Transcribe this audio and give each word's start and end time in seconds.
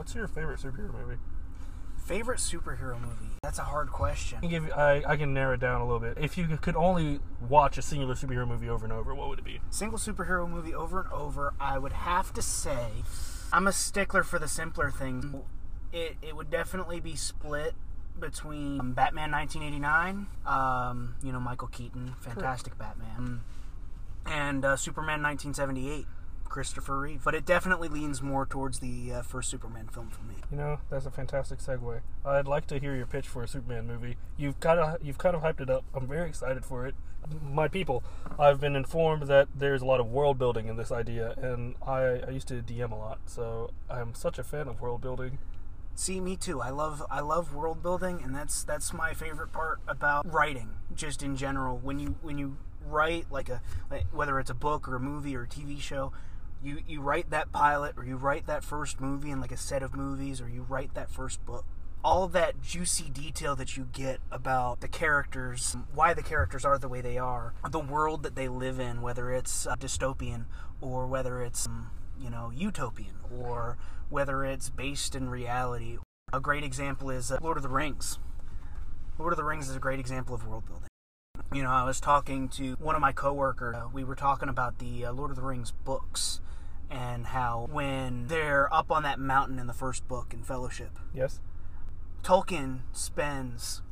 what's 0.00 0.14
your 0.14 0.26
favorite 0.26 0.58
superhero 0.58 0.94
movie? 0.94 1.20
Favorite 2.06 2.38
superhero 2.38 2.98
movie? 2.98 3.36
That's 3.42 3.58
a 3.58 3.64
hard 3.64 3.90
question. 3.90 4.38
I 4.38 4.40
can 4.40 4.48
give 4.48 4.72
I, 4.72 5.02
I 5.06 5.16
can 5.18 5.34
narrow 5.34 5.52
it 5.52 5.60
down 5.60 5.82
a 5.82 5.84
little 5.84 6.00
bit. 6.00 6.16
If 6.18 6.38
you 6.38 6.46
could 6.56 6.74
only 6.74 7.20
watch 7.46 7.76
a 7.76 7.82
singular 7.82 8.14
superhero 8.14 8.48
movie 8.48 8.70
over 8.70 8.86
and 8.86 8.94
over, 8.94 9.14
what 9.14 9.28
would 9.28 9.40
it 9.40 9.44
be? 9.44 9.60
Single 9.68 9.98
superhero 9.98 10.48
movie 10.48 10.74
over 10.74 11.02
and 11.02 11.12
over, 11.12 11.52
I 11.60 11.76
would 11.76 11.92
have 11.92 12.32
to 12.32 12.40
say 12.40 12.86
I'm 13.52 13.66
a 13.66 13.72
stickler 13.72 14.22
for 14.22 14.38
the 14.38 14.48
simpler 14.48 14.90
things. 14.90 15.26
It, 15.92 16.16
it 16.22 16.34
would 16.34 16.50
definitely 16.50 17.00
be 17.00 17.14
split 17.14 17.74
between 18.18 18.80
um, 18.80 18.92
Batman 18.94 19.30
1989, 19.32 20.28
um, 20.46 21.16
you 21.22 21.30
know, 21.30 21.40
Michael 21.40 21.68
Keaton, 21.68 22.14
fantastic 22.20 22.78
Batman, 22.78 23.42
and 24.24 24.64
uh, 24.64 24.76
Superman 24.76 25.22
1978. 25.22 26.06
Christopher 26.50 26.98
Reeve, 26.98 27.22
but 27.24 27.34
it 27.34 27.46
definitely 27.46 27.88
leans 27.88 28.20
more 28.20 28.44
towards 28.44 28.80
the 28.80 29.12
uh, 29.12 29.22
first 29.22 29.48
Superman 29.48 29.88
film 29.88 30.10
for 30.10 30.22
me. 30.24 30.34
You 30.50 30.58
know, 30.58 30.80
that's 30.90 31.06
a 31.06 31.10
fantastic 31.10 31.60
segue. 31.60 32.00
I'd 32.24 32.46
like 32.46 32.66
to 32.66 32.78
hear 32.78 32.94
your 32.94 33.06
pitch 33.06 33.26
for 33.26 33.42
a 33.42 33.48
Superman 33.48 33.86
movie. 33.86 34.16
You've 34.36 34.60
kind 34.60 34.78
of 34.78 35.02
you've 35.02 35.16
kind 35.18 35.34
of 35.34 35.42
hyped 35.42 35.60
it 35.60 35.70
up. 35.70 35.84
I'm 35.94 36.06
very 36.06 36.28
excited 36.28 36.64
for 36.64 36.86
it. 36.86 36.94
My 37.42 37.68
people, 37.68 38.02
I've 38.38 38.60
been 38.60 38.74
informed 38.74 39.28
that 39.28 39.48
there's 39.54 39.82
a 39.82 39.84
lot 39.84 40.00
of 40.00 40.06
world 40.06 40.38
building 40.38 40.68
in 40.68 40.76
this 40.76 40.90
idea, 40.90 41.34
and 41.36 41.76
I, 41.86 42.22
I 42.26 42.30
used 42.30 42.48
to 42.48 42.54
DM 42.54 42.90
a 42.90 42.96
lot, 42.96 43.20
so 43.26 43.70
I'm 43.88 44.14
such 44.14 44.38
a 44.38 44.42
fan 44.42 44.68
of 44.68 44.80
world 44.80 45.00
building. 45.00 45.38
See, 45.94 46.20
me 46.20 46.36
too. 46.36 46.60
I 46.60 46.70
love 46.70 47.04
I 47.10 47.20
love 47.20 47.54
world 47.54 47.82
building, 47.82 48.22
and 48.24 48.34
that's 48.34 48.64
that's 48.64 48.92
my 48.92 49.14
favorite 49.14 49.52
part 49.52 49.80
about 49.86 50.30
writing, 50.32 50.70
just 50.94 51.22
in 51.22 51.36
general. 51.36 51.78
When 51.78 51.98
you 51.98 52.16
when 52.22 52.38
you 52.38 52.56
write 52.84 53.30
like 53.30 53.48
a 53.48 53.60
like, 53.90 54.06
whether 54.12 54.40
it's 54.40 54.50
a 54.50 54.54
book 54.54 54.88
or 54.88 54.96
a 54.96 55.00
movie 55.00 55.36
or 55.36 55.42
a 55.42 55.46
TV 55.46 55.80
show, 55.80 56.12
you 56.62 56.80
you 56.86 57.00
write 57.00 57.30
that 57.30 57.52
pilot 57.52 57.94
or 57.96 58.04
you 58.04 58.16
write 58.16 58.46
that 58.46 58.64
first 58.64 59.00
movie 59.00 59.30
in 59.30 59.40
like 59.40 59.52
a 59.52 59.56
set 59.56 59.82
of 59.82 59.94
movies 59.94 60.40
or 60.40 60.48
you 60.48 60.62
write 60.62 60.94
that 60.94 61.10
first 61.10 61.44
book 61.44 61.64
all 62.02 62.28
that 62.28 62.62
juicy 62.62 63.10
detail 63.10 63.54
that 63.54 63.76
you 63.76 63.86
get 63.92 64.20
about 64.30 64.80
the 64.80 64.88
characters 64.88 65.76
why 65.94 66.14
the 66.14 66.22
characters 66.22 66.64
are 66.64 66.78
the 66.78 66.88
way 66.88 67.00
they 67.00 67.18
are 67.18 67.52
the 67.70 67.78
world 67.78 68.22
that 68.22 68.34
they 68.34 68.48
live 68.48 68.80
in 68.80 69.02
whether 69.02 69.30
it's 69.30 69.66
uh, 69.66 69.74
dystopian 69.76 70.44
or 70.80 71.06
whether 71.06 71.42
it's 71.42 71.66
um, 71.66 71.90
you 72.20 72.30
know 72.30 72.50
utopian 72.54 73.14
or 73.30 73.76
whether 74.08 74.44
it's 74.44 74.68
based 74.68 75.14
in 75.14 75.30
reality. 75.30 75.98
A 76.32 76.40
great 76.40 76.64
example 76.64 77.10
is 77.10 77.30
uh, 77.32 77.38
lord 77.40 77.56
of 77.56 77.62
the 77.62 77.68
rings. 77.68 78.18
Lord 79.18 79.32
of 79.32 79.36
the 79.36 79.44
rings 79.44 79.68
is 79.68 79.76
a 79.76 79.80
great 79.80 80.00
example 80.00 80.34
of 80.34 80.46
world 80.46 80.66
building 80.66 80.89
you 81.52 81.62
know, 81.62 81.70
I 81.70 81.84
was 81.84 82.00
talking 82.00 82.48
to 82.50 82.74
one 82.74 82.94
of 82.94 83.00
my 83.00 83.12
coworkers. 83.12 83.74
Uh, 83.74 83.88
we 83.92 84.04
were 84.04 84.14
talking 84.14 84.48
about 84.48 84.78
the 84.78 85.06
uh, 85.06 85.12
Lord 85.12 85.30
of 85.30 85.36
the 85.36 85.42
Rings 85.42 85.72
books 85.84 86.40
and 86.90 87.26
how 87.26 87.68
when 87.70 88.26
they're 88.28 88.72
up 88.72 88.90
on 88.90 89.02
that 89.02 89.18
mountain 89.18 89.58
in 89.58 89.66
the 89.66 89.72
first 89.72 90.06
book 90.08 90.32
in 90.32 90.42
Fellowship, 90.42 90.98
Yes. 91.14 91.40
Tolkien 92.22 92.80
spends 92.92 93.82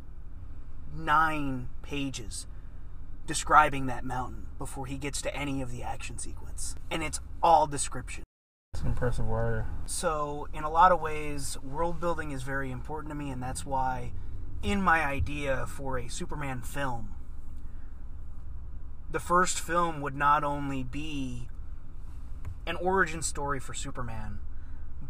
nine 0.95 1.69
pages 1.83 2.47
describing 3.27 3.87
that 3.87 4.05
mountain 4.05 4.47
before 4.59 4.87
he 4.87 4.98
gets 4.98 5.22
to 5.22 5.34
any 5.34 5.62
of 5.62 5.70
the 5.70 5.83
action 5.83 6.19
sequence, 6.19 6.75
and 6.91 7.03
it's 7.03 7.20
all 7.43 7.67
description. 7.67 8.25
It's 8.75 8.83
an 8.83 8.89
impressive 8.89 9.27
writer. 9.27 9.67
So, 9.87 10.47
in 10.53 10.65
a 10.65 10.70
lot 10.70 10.93
of 10.93 11.00
ways, 11.00 11.56
world 11.62 12.00
building 12.00 12.33
is 12.33 12.43
very 12.43 12.70
important 12.70 13.11
to 13.11 13.15
me, 13.15 13.31
and 13.31 13.43
that's 13.43 13.65
why, 13.65 14.12
in 14.62 14.83
my 14.83 15.05
idea 15.05 15.67
for 15.67 15.98
a 15.98 16.09
Superman 16.09 16.61
film, 16.62 17.15
the 19.11 19.20
first 19.20 19.61
film 19.61 20.01
would 20.01 20.14
not 20.14 20.45
only 20.45 20.83
be 20.83 21.48
an 22.67 22.77
origin 22.77 23.23
story 23.23 23.59
for 23.59 23.75
Superman, 23.75 24.41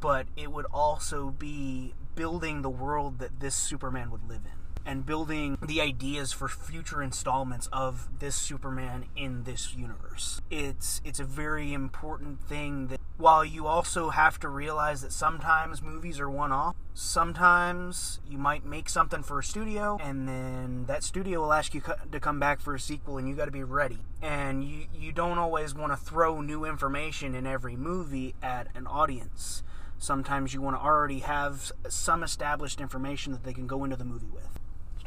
but 0.01 0.27
it 0.37 0.53
would 0.53 0.67
also 0.67 1.31
be 1.31 1.95
building 2.15 2.63
the 2.63 2.71
world 2.71 3.19
that 3.19 3.41
this 3.41 3.55
Superman 3.55 4.11
would 4.11 4.29
live 4.29 4.43
in 4.45 4.59
and 4.89 5.05
building 5.05 5.59
the 5.61 5.83
ideas 5.83 6.33
for 6.33 6.49
future 6.49 7.03
installments 7.03 7.69
of 7.73 8.09
this 8.21 8.35
Superman 8.35 9.05
in 9.15 9.45
this 9.45 9.75
universe. 9.75 10.41
It's 10.51 11.03
it's 11.05 11.21
a 11.21 11.25
very 11.25 11.75
important 11.75 12.41
thing 12.41 12.87
that 12.87 13.01
while 13.19 13.45
you 13.45 13.67
also 13.67 14.11
have 14.11 14.41
to 14.41 14.49
realize 14.49 15.03
that 15.03 15.13
sometimes 15.13 15.83
movies 15.83 16.19
are 16.21 16.31
one 16.31 16.53
off, 16.53 16.75
sometimes 16.99 18.19
you 18.29 18.37
might 18.37 18.65
make 18.65 18.89
something 18.89 19.23
for 19.23 19.39
a 19.39 19.45
studio 19.45 19.97
and 20.03 20.29
then 20.29 20.85
that 20.87 21.05
studio 21.05 21.41
will 21.41 21.53
ask 21.53 21.73
you 21.73 21.81
to 22.11 22.19
come 22.19 22.41
back 22.41 22.61
for 22.61 22.75
a 22.75 22.81
sequel 22.81 23.19
and 23.19 23.29
you 23.29 23.37
got 23.37 23.45
to 23.45 23.53
be 23.53 23.63
ready. 23.63 23.99
And 24.21 24.65
you 24.65 24.87
you 24.93 25.13
don't 25.13 25.39
always 25.39 25.77
want 25.77 25.93
to 25.93 25.97
throw 25.97 26.41
new 26.41 26.65
information 26.65 27.37
in 27.37 27.47
every 27.47 27.77
movie 27.77 28.35
at 28.43 28.67
an 28.75 28.89
audience. 28.89 29.63
Sometimes 29.97 30.53
you 30.53 30.61
want 30.61 30.77
to 30.77 30.83
already 30.83 31.21
have 31.21 31.71
some 31.89 32.25
established 32.25 32.81
information 32.81 33.33
that 33.33 33.45
they 33.45 33.53
can 33.53 33.69
go 33.69 33.85
into 33.85 33.97
the 33.97 34.05
movie 34.05 34.31
with. 34.33 34.58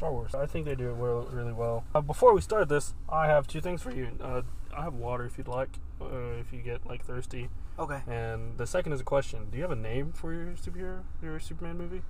Star 0.02 0.12
Wars. 0.12 0.34
I 0.34 0.46
think 0.46 0.66
they 0.66 0.74
do 0.74 0.90
it 0.90 0.96
well, 0.96 1.28
really 1.30 1.52
well. 1.52 1.84
Uh, 1.94 2.00
before 2.00 2.34
we 2.34 2.40
start 2.40 2.68
this, 2.68 2.92
I 3.08 3.28
have 3.28 3.46
two 3.46 3.60
things 3.60 3.80
for 3.82 3.92
you. 3.92 4.08
Uh, 4.20 4.42
I 4.76 4.82
have 4.82 4.94
water 4.94 5.24
if 5.24 5.38
you'd 5.38 5.46
like, 5.46 5.78
uh, 6.00 6.40
if 6.40 6.52
you 6.52 6.60
get 6.60 6.84
like 6.84 7.04
thirsty. 7.04 7.48
Okay. 7.78 8.00
And 8.08 8.58
the 8.58 8.66
second 8.66 8.94
is 8.94 9.00
a 9.00 9.04
question: 9.04 9.46
Do 9.50 9.58
you 9.58 9.62
have 9.62 9.70
a 9.70 9.76
name 9.76 10.12
for 10.12 10.32
your 10.32 10.46
superhero, 10.54 11.02
your 11.22 11.38
Superman 11.38 11.78
movie? 11.78 12.02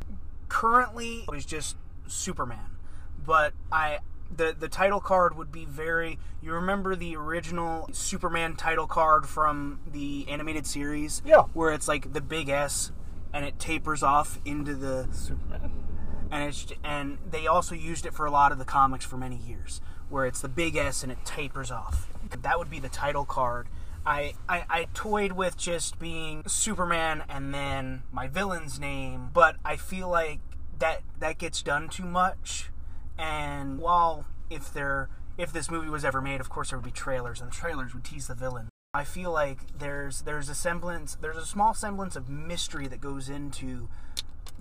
currently 0.49 1.21
it 1.21 1.31
was 1.31 1.45
just 1.47 1.77
Superman, 2.07 2.77
but 3.25 3.53
I 3.71 3.99
the 4.35 4.57
the 4.59 4.69
title 4.69 5.01
card 5.01 5.37
would 5.37 5.53
be 5.53 5.67
very. 5.67 6.19
You 6.41 6.53
remember 6.53 6.97
the 6.97 7.17
original 7.17 7.91
Superman 7.93 8.57
title 8.57 8.87
card 8.87 9.27
from 9.27 9.81
the 9.91 10.27
animated 10.29 10.67
series? 10.67 11.21
Yeah. 11.27 11.43
Where 11.53 11.73
it's 11.73 11.89
like 11.89 12.15
the 12.15 12.23
big 12.23 12.49
S, 12.49 12.91
and 13.35 13.45
it 13.45 13.59
tapers 13.59 14.03
off 14.03 14.39
into 14.47 14.75
the 14.75 15.09
Superman. 15.13 15.82
And 16.33 16.49
it's 16.49 16.67
and 16.83 17.19
they 17.31 17.47
also 17.47 17.75
used 17.75 18.07
it 18.07 18.15
for 18.15 18.25
a 18.25 18.31
lot 18.31 18.51
of 18.51 18.59
the 18.59 18.65
comics 18.65 19.05
for 19.05 19.19
many 19.19 19.37
years, 19.37 19.83
where 20.09 20.25
it's 20.25 20.41
the 20.41 20.49
big 20.49 20.75
S 20.75 21.03
and 21.03 21.13
it 21.13 21.19
tapers 21.25 21.71
off. 21.71 22.09
That 22.41 22.59
would 22.59 22.71
be 22.71 22.81
the 22.81 22.89
title 22.89 23.27
card. 23.27 23.69
I, 24.05 24.35
I, 24.49 24.65
I 24.69 24.89
toyed 24.95 25.33
with 25.33 25.57
just 25.57 25.99
being 26.01 26.43
Superman 26.47 27.23
and 27.29 27.55
then 27.55 28.03
my 28.11 28.27
villain's 28.27 28.81
name, 28.81 29.31
but 29.33 29.57
I 29.65 29.77
feel 29.77 30.09
like 30.09 30.41
that 30.79 31.03
that 31.21 31.39
gets 31.39 31.63
done 31.63 31.89
too 31.89 32.07
much. 32.07 32.71
And 33.19 33.79
while 33.79 34.25
if 34.51 34.73
there 34.73 35.11
if 35.37 35.53
this 35.53 35.71
movie 35.71 35.91
was 35.91 36.05
ever 36.05 36.23
made, 36.23 36.41
of 36.41 36.49
course 36.49 36.71
there 36.71 36.79
would 36.79 36.85
be 36.85 36.91
trailers, 36.91 37.43
and 37.43 37.51
the 37.51 37.55
trailers 37.55 37.93
would 37.93 38.05
tease 38.05 38.27
the 38.27 38.35
villain. 38.35 38.71
I 38.95 39.05
feel 39.05 39.31
like 39.33 39.79
there's 39.79 40.23
there's 40.23 40.49
a 40.49 40.55
semblance 40.55 41.15
there's 41.15 41.37
a 41.37 41.47
small 41.47 41.75
semblance 41.75 42.17
of 42.17 42.29
mystery 42.29 42.89
that 42.89 43.01
goes 43.01 43.29
into 43.29 43.89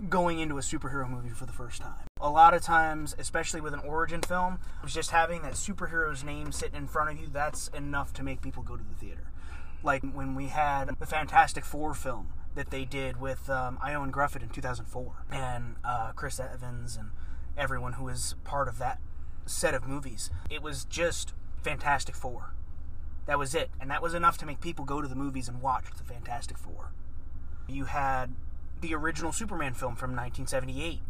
going 0.08 0.38
into 0.38 0.58
a 0.58 0.60
superhero 0.60 1.08
movie 1.08 1.30
for 1.30 1.46
the 1.46 1.52
first 1.52 1.80
time. 1.80 2.06
A 2.20 2.30
lot 2.30 2.54
of 2.54 2.62
times, 2.62 3.14
especially 3.18 3.60
with 3.60 3.74
an 3.74 3.80
origin 3.80 4.20
film, 4.20 4.58
it's 4.82 4.94
just 4.94 5.10
having 5.10 5.42
that 5.42 5.52
superhero's 5.52 6.24
name 6.24 6.52
sitting 6.52 6.76
in 6.76 6.86
front 6.86 7.10
of 7.10 7.18
you, 7.18 7.28
that's 7.30 7.68
enough 7.68 8.12
to 8.14 8.22
make 8.22 8.40
people 8.40 8.62
go 8.62 8.76
to 8.76 8.84
the 8.84 8.94
theater. 8.94 9.30
Like 9.82 10.02
when 10.02 10.34
we 10.34 10.46
had 10.46 10.88
the 10.98 11.06
Fantastic 11.06 11.64
Four 11.64 11.94
film 11.94 12.32
that 12.54 12.70
they 12.70 12.84
did 12.84 13.20
with 13.20 13.48
um, 13.48 13.78
Gruffudd 13.82 14.42
in 14.42 14.48
2004, 14.50 15.24
and 15.30 15.76
uh, 15.84 16.12
Chris 16.14 16.38
Evans 16.38 16.96
and 16.96 17.10
everyone 17.56 17.94
who 17.94 18.04
was 18.04 18.34
part 18.44 18.68
of 18.68 18.78
that 18.78 18.98
set 19.46 19.74
of 19.74 19.86
movies. 19.86 20.30
It 20.50 20.62
was 20.62 20.84
just 20.84 21.34
Fantastic 21.62 22.14
Four. 22.14 22.54
That 23.26 23.38
was 23.38 23.54
it. 23.54 23.70
And 23.80 23.90
that 23.90 24.02
was 24.02 24.14
enough 24.14 24.38
to 24.38 24.46
make 24.46 24.60
people 24.60 24.84
go 24.84 25.00
to 25.00 25.08
the 25.08 25.14
movies 25.14 25.48
and 25.48 25.60
watch 25.60 25.84
the 25.96 26.04
Fantastic 26.04 26.58
Four. 26.58 26.92
You 27.68 27.84
had 27.84 28.34
the 28.82 28.94
original 28.94 29.32
Superman 29.32 29.72
film 29.72 29.96
from 29.96 30.10
1978. 30.10 31.00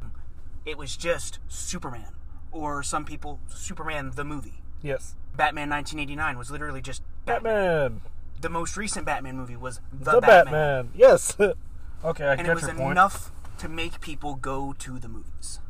It 0.65 0.79
was 0.79 0.97
just 0.97 1.41
Superman. 1.49 2.13
Or 2.53 2.83
some 2.83 3.05
people, 3.05 3.41
Superman 3.49 4.13
the 4.15 4.25
movie. 4.25 4.63
Yes. 4.83 5.17
Batman 5.37 5.71
1989 5.71 6.39
was 6.39 6.51
literally 6.51 6.81
just 6.83 7.03
Batman. 7.25 7.53
Batman. 7.55 8.01
The 8.41 8.49
most 8.51 8.77
recent 8.77 9.07
Batman 9.07 9.37
movie 9.37 9.57
was 9.57 9.81
The, 9.93 10.13
The, 10.13 10.21
Batman. 10.21 10.45
Batman. 10.53 10.89
Yes. 10.95 11.37
okay, 12.05 12.25
I 12.27 12.33
And 12.35 12.43
get 12.43 12.49
it 12.51 12.55
was 12.55 12.63
your 12.65 12.75
point. 12.75 12.93
enough 12.93 13.33
to 13.59 13.69
make 13.69 14.01
people 14.01 14.35
go 14.35 14.75
to 14.79 14.99
the 14.99 15.09
movies. 15.09 15.61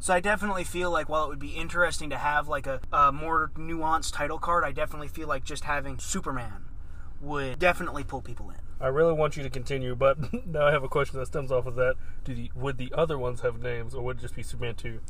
So 0.00 0.14
I 0.14 0.20
definitely 0.20 0.64
feel 0.64 0.90
like 0.90 1.08
while 1.08 1.24
it 1.24 1.28
would 1.28 1.38
be 1.38 1.56
interesting 1.56 2.08
to 2.10 2.16
have 2.18 2.48
like 2.48 2.66
a, 2.66 2.80
a 2.92 3.12
more 3.12 3.50
nuanced 3.56 4.14
title 4.14 4.38
card, 4.38 4.64
I 4.64 4.72
definitely 4.72 5.08
feel 5.08 5.28
like 5.28 5.44
just 5.44 5.64
having 5.64 5.98
Superman 5.98 6.64
would 7.20 7.58
definitely 7.58 8.04
pull 8.04 8.20
people 8.20 8.50
in. 8.50 8.56
I 8.80 8.86
really 8.88 9.12
want 9.12 9.36
you 9.36 9.42
to 9.42 9.50
continue, 9.50 9.94
but 9.94 10.18
now 10.46 10.66
I 10.66 10.70
have 10.70 10.84
a 10.84 10.88
question 10.88 11.18
that 11.18 11.26
stems 11.26 11.50
off 11.50 11.66
of 11.66 11.74
that. 11.76 11.96
Do 12.24 12.34
the, 12.34 12.50
would 12.54 12.78
the 12.78 12.92
other 12.96 13.18
ones 13.18 13.40
have 13.40 13.60
names, 13.60 13.94
or 13.94 14.02
would 14.02 14.18
it 14.18 14.20
just 14.20 14.36
be 14.36 14.42
Superman 14.42 14.76
two? 14.76 15.00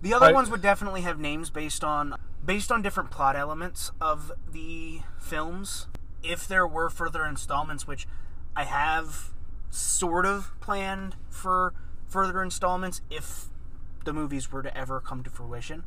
The 0.00 0.14
other 0.14 0.26
I- 0.26 0.32
ones 0.32 0.50
would 0.50 0.62
definitely 0.62 1.02
have 1.02 1.18
names 1.18 1.50
based 1.50 1.82
on 1.82 2.14
based 2.44 2.70
on 2.70 2.82
different 2.82 3.10
plot 3.10 3.36
elements 3.36 3.90
of 4.00 4.30
the 4.50 5.00
films. 5.18 5.86
If 6.22 6.46
there 6.46 6.66
were 6.66 6.88
further 6.88 7.24
installments, 7.24 7.86
which 7.86 8.06
I 8.54 8.64
have 8.64 9.32
sort 9.70 10.24
of 10.26 10.52
planned 10.60 11.16
for 11.30 11.74
further 12.06 12.42
installments, 12.42 13.00
if 13.10 13.46
the 14.04 14.12
movies 14.12 14.52
were 14.52 14.62
to 14.62 14.76
ever 14.76 15.00
come 15.00 15.22
to 15.24 15.30
fruition, 15.30 15.84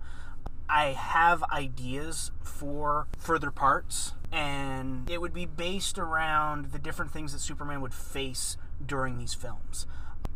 I 0.70 0.88
have 0.88 1.44
ideas 1.54 2.32
for 2.44 3.08
further 3.18 3.52
parts, 3.52 4.14
and 4.32 5.10
it 5.10 5.22
would 5.22 5.34
be 5.34 5.46
based 5.46 5.98
around 5.98 6.72
the 6.72 6.80
different 6.80 7.12
things 7.12 7.34
that 7.34 7.40
Superman 7.40 7.82
would 7.82 7.94
face 7.94 8.58
during 8.86 9.18
these 9.18 9.34
films. 9.34 9.86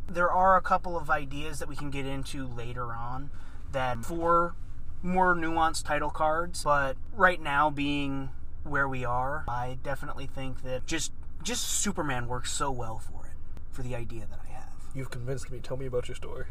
There 0.07 0.31
are 0.31 0.57
a 0.57 0.61
couple 0.61 0.97
of 0.97 1.09
ideas 1.09 1.59
that 1.59 1.69
we 1.69 1.75
can 1.75 1.89
get 1.89 2.05
into 2.05 2.47
later 2.47 2.93
on 2.93 3.29
that 3.71 3.99
for 4.05 4.55
more 5.01 5.35
nuanced 5.35 5.85
title 5.85 6.09
cards, 6.09 6.63
but 6.63 6.97
right 7.13 7.41
now 7.41 7.69
being 7.69 8.29
where 8.63 8.87
we 8.87 9.03
are, 9.05 9.43
I 9.47 9.77
definitely 9.83 10.27
think 10.27 10.63
that 10.63 10.85
just 10.85 11.11
just 11.43 11.63
Superman 11.63 12.27
works 12.27 12.51
so 12.51 12.69
well 12.69 12.99
for 12.99 13.25
it, 13.25 13.33
for 13.71 13.81
the 13.81 13.95
idea 13.95 14.27
that 14.29 14.39
I 14.47 14.51
have. 14.53 14.69
You've 14.93 15.09
convinced 15.09 15.49
me. 15.49 15.59
Tell 15.59 15.77
me 15.77 15.87
about 15.87 16.07
your 16.07 16.15
story. 16.15 16.45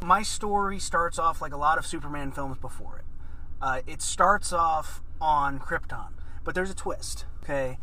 My 0.00 0.22
story 0.22 0.78
starts 0.78 1.18
off 1.18 1.40
like 1.40 1.52
a 1.52 1.56
lot 1.56 1.78
of 1.78 1.86
Superman 1.86 2.30
films 2.30 2.58
before 2.58 2.98
it. 2.98 3.04
Uh, 3.60 3.80
it 3.86 4.02
starts 4.02 4.52
off 4.52 5.00
on 5.20 5.58
Krypton, 5.58 6.08
but 6.44 6.54
there's 6.54 6.70
a 6.70 6.74
twist. 6.74 7.24
Okay, 7.42 7.78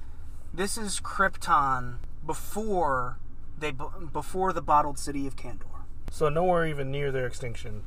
this 0.54 0.78
is 0.78 1.00
Krypton 1.00 1.98
before 2.26 3.20
they 3.58 3.72
before 3.72 4.54
the 4.54 4.62
bottled 4.62 4.98
city 4.98 5.28
of 5.28 5.36
Kandor. 5.36 5.84
So 6.12 6.30
nowhere 6.30 6.68
even 6.68 6.92
near 6.92 7.12
their 7.12 7.28
extinction. 7.28 7.84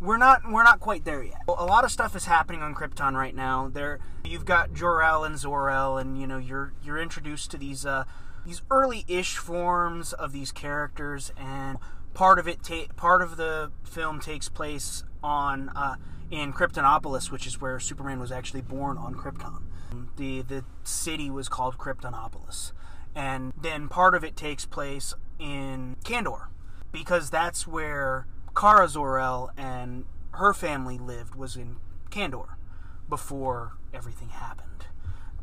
We're 0.00 0.16
not 0.16 0.50
we're 0.50 0.62
not 0.62 0.80
quite 0.80 1.04
there 1.04 1.22
yet. 1.22 1.42
A 1.48 1.64
lot 1.64 1.84
of 1.84 1.90
stuff 1.90 2.16
is 2.16 2.24
happening 2.24 2.62
on 2.62 2.74
Krypton 2.74 3.12
right 3.12 3.34
now. 3.34 3.68
There 3.68 3.98
you've 4.24 4.46
got 4.46 4.72
Jor-El 4.72 5.24
and 5.24 5.38
Zor-El, 5.38 5.98
and 5.98 6.18
you 6.18 6.26
know 6.26 6.38
you're 6.38 6.72
you're 6.82 6.98
introduced 6.98 7.50
to 7.50 7.58
these 7.58 7.84
uh, 7.84 8.04
these 8.46 8.62
early-ish 8.70 9.36
forms 9.36 10.12
of 10.14 10.32
these 10.32 10.52
characters, 10.52 11.32
and 11.36 11.78
part 12.14 12.38
of 12.38 12.48
it 12.48 12.62
ta- 12.62 12.86
part 12.96 13.20
of 13.20 13.36
the 13.36 13.72
film 13.84 14.20
takes 14.20 14.48
place 14.48 15.04
on 15.22 15.68
uh, 15.70 15.96
in 16.30 16.52
Kryptonopolis, 16.52 17.30
which 17.30 17.46
is 17.46 17.60
where 17.60 17.78
Superman 17.78 18.20
was 18.20 18.32
actually 18.32 18.62
born 18.62 18.96
on 18.96 19.14
Krypton. 19.14 19.62
The 20.16 20.42
the 20.42 20.64
city 20.84 21.30
was 21.30 21.48
called 21.48 21.78
Kryptonopolis, 21.78 22.72
and 23.14 23.52
then 23.60 23.88
part 23.88 24.14
of 24.14 24.24
it 24.24 24.36
takes 24.36 24.66
place 24.66 25.14
in 25.38 25.96
Kandor, 26.04 26.48
because 26.92 27.30
that's 27.30 27.66
where 27.66 28.26
Kara 28.56 28.88
Zor-El 28.88 29.52
and 29.56 30.04
her 30.32 30.52
family 30.52 30.98
lived 30.98 31.34
was 31.34 31.56
in 31.56 31.76
Kandor 32.10 32.54
before 33.08 33.72
everything 33.92 34.28
happened. 34.28 34.86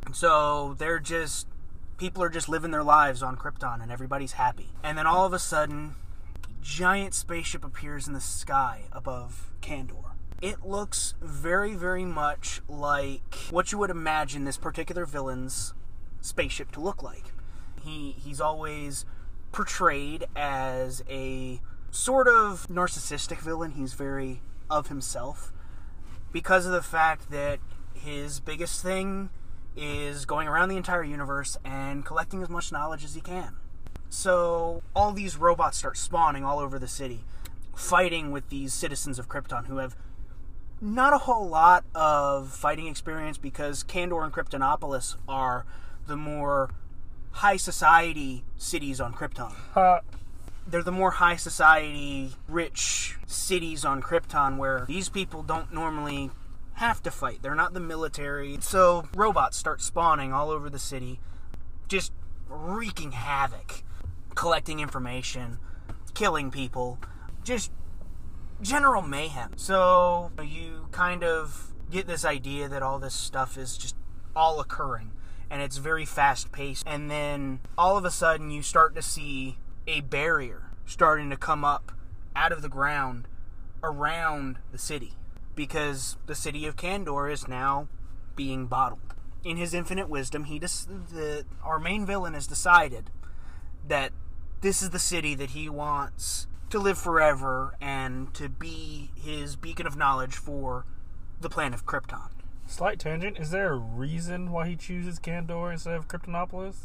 And 0.05 0.15
so 0.15 0.75
they're 0.77 0.99
just 0.99 1.47
people 1.97 2.21
are 2.23 2.29
just 2.29 2.47
living 2.47 2.71
their 2.71 2.83
lives 2.83 3.23
on 3.23 3.35
Krypton 3.35 3.81
and 3.81 3.91
everybody's 3.91 4.33
happy. 4.33 4.69
And 4.83 4.97
then 4.97 5.07
all 5.07 5.25
of 5.25 5.33
a 5.33 5.39
sudden, 5.39 5.95
a 6.43 6.47
giant 6.61 7.13
spaceship 7.13 7.65
appears 7.65 8.07
in 8.07 8.13
the 8.13 8.21
sky 8.21 8.83
above 8.91 9.51
Kandor. 9.61 10.11
It 10.41 10.63
looks 10.63 11.15
very, 11.19 11.73
very 11.73 12.05
much 12.05 12.61
like 12.67 13.35
what 13.49 13.71
you 13.71 13.79
would 13.79 13.89
imagine 13.89 14.45
this 14.45 14.57
particular 14.57 15.05
villain's 15.05 15.73
spaceship 16.21 16.71
to 16.73 16.79
look 16.79 17.01
like. 17.01 17.33
He 17.83 18.11
he's 18.11 18.39
always 18.39 19.05
portrayed 19.51 20.27
as 20.35 21.03
a 21.09 21.59
sort 21.89 22.27
of 22.27 22.67
narcissistic 22.67 23.39
villain. 23.39 23.71
He's 23.71 23.93
very 23.93 24.41
of 24.69 24.89
himself 24.89 25.51
because 26.31 26.67
of 26.67 26.71
the 26.71 26.83
fact 26.83 27.31
that 27.31 27.59
his 27.95 28.39
biggest 28.39 28.83
thing 28.83 29.31
is 29.75 30.25
going 30.25 30.47
around 30.47 30.69
the 30.69 30.77
entire 30.77 31.03
universe 31.03 31.57
and 31.65 32.05
collecting 32.05 32.43
as 32.43 32.49
much 32.49 32.71
knowledge 32.71 33.03
as 33.03 33.15
he 33.15 33.21
can. 33.21 33.55
So 34.09 34.83
all 34.95 35.13
these 35.13 35.35
robots 35.37 35.79
start 35.79 35.97
spawning 35.97 36.45
all 36.45 36.59
over 36.59 36.77
the 36.77 36.87
city, 36.87 37.23
fighting 37.75 38.31
with 38.31 38.49
these 38.49 38.73
citizens 38.73 39.17
of 39.17 39.27
Krypton 39.27 39.65
who 39.65 39.77
have 39.77 39.95
not 40.81 41.13
a 41.13 41.17
whole 41.17 41.47
lot 41.47 41.85
of 41.95 42.49
fighting 42.49 42.87
experience 42.87 43.37
because 43.37 43.83
Kandor 43.83 44.23
and 44.23 44.33
Kryptonopolis 44.33 45.15
are 45.27 45.65
the 46.05 46.15
more 46.15 46.69
high 47.31 47.57
society 47.57 48.43
cities 48.57 49.01
on 49.01 49.13
Krypton. 49.13 49.53
Uh, 49.75 49.99
they're 50.67 50.83
the 50.83 50.91
more 50.91 51.11
high 51.11 51.35
society, 51.35 52.31
rich 52.47 53.15
cities 53.25 53.85
on 53.85 54.01
Krypton 54.01 54.57
where 54.57 54.85
these 54.87 55.09
people 55.09 55.43
don't 55.43 55.73
normally 55.73 56.31
have 56.73 57.01
to 57.03 57.11
fight. 57.11 57.41
They're 57.41 57.55
not 57.55 57.73
the 57.73 57.79
military. 57.79 58.57
So 58.61 59.07
robots 59.15 59.57
start 59.57 59.81
spawning 59.81 60.33
all 60.33 60.49
over 60.51 60.69
the 60.69 60.79
city, 60.79 61.19
just 61.87 62.11
wreaking 62.49 63.13
havoc, 63.13 63.83
collecting 64.35 64.79
information, 64.79 65.57
killing 66.13 66.51
people, 66.51 66.99
just 67.43 67.71
general 68.61 69.01
mayhem. 69.01 69.51
So 69.55 70.31
you 70.43 70.87
kind 70.91 71.23
of 71.23 71.73
get 71.89 72.07
this 72.07 72.25
idea 72.25 72.67
that 72.67 72.81
all 72.81 72.99
this 72.99 73.13
stuff 73.13 73.57
is 73.57 73.77
just 73.77 73.95
all 74.35 74.59
occurring 74.59 75.11
and 75.49 75.61
it's 75.61 75.77
very 75.77 76.05
fast 76.05 76.51
paced. 76.51 76.83
And 76.87 77.09
then 77.09 77.59
all 77.77 77.97
of 77.97 78.05
a 78.05 78.11
sudden 78.11 78.51
you 78.51 78.61
start 78.61 78.95
to 78.95 79.01
see 79.01 79.57
a 79.87 80.01
barrier 80.01 80.71
starting 80.85 81.29
to 81.29 81.37
come 81.37 81.63
up 81.63 81.91
out 82.35 82.51
of 82.51 82.61
the 82.61 82.69
ground 82.69 83.27
around 83.83 84.57
the 84.71 84.77
city 84.77 85.13
because 85.55 86.17
the 86.25 86.35
city 86.35 86.65
of 86.65 86.75
Kandor 86.75 87.31
is 87.31 87.47
now 87.47 87.87
being 88.35 88.67
bottled. 88.67 88.99
In 89.43 89.57
his 89.57 89.73
infinite 89.73 90.09
wisdom, 90.09 90.45
he 90.45 90.59
des- 90.59 90.87
the 90.87 91.45
our 91.63 91.79
main 91.79 92.05
villain 92.05 92.33
has 92.33 92.47
decided 92.47 93.09
that 93.87 94.11
this 94.61 94.81
is 94.81 94.89
the 94.89 94.99
city 94.99 95.35
that 95.35 95.51
he 95.51 95.69
wants 95.69 96.47
to 96.69 96.79
live 96.79 96.97
forever 96.97 97.75
and 97.79 98.33
to 98.33 98.49
be 98.49 99.11
his 99.15 99.55
beacon 99.55 99.87
of 99.87 99.95
knowledge 99.95 100.35
for 100.35 100.85
the 101.39 101.49
planet 101.49 101.79
of 101.79 101.85
Krypton. 101.85 102.29
Slight 102.65 102.99
tangent. 102.99 103.37
Is 103.37 103.51
there 103.51 103.73
a 103.73 103.77
reason 103.77 104.51
why 104.51 104.67
he 104.67 104.75
chooses 104.75 105.19
Kandor 105.19 105.71
instead 105.71 105.93
of 105.93 106.07
Kryptonopolis? 106.07 106.75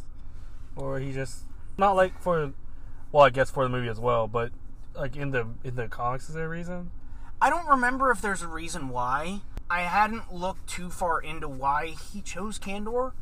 Or 0.77 1.01
he 1.01 1.13
just 1.13 1.45
not 1.77 1.97
like 1.97 2.21
for 2.21 2.53
well, 3.11 3.25
I 3.25 3.31
guess 3.31 3.51
for 3.51 3.65
the 3.65 3.69
movie 3.69 3.89
as 3.89 4.01
well, 4.01 4.29
but 4.29 4.53
like 4.95 5.17
in 5.17 5.31
the 5.31 5.49
in 5.65 5.75
the 5.75 5.89
comics, 5.89 6.29
is 6.29 6.35
there 6.35 6.47
a 6.47 6.49
reason? 6.49 6.91
I 7.41 7.51
don't 7.51 7.69
remember 7.69 8.11
if 8.11 8.23
there's 8.23 8.43
a 8.43 8.49
reason 8.49 8.89
why. 8.89 9.41
I 9.69 9.81
hadn't 9.81 10.33
looked 10.33 10.69
too 10.69 10.91
far 10.91 11.21
into 11.21 11.49
why 11.49 11.89
he 11.89 12.21
chose 12.21 12.59
Kandor. 12.59 13.13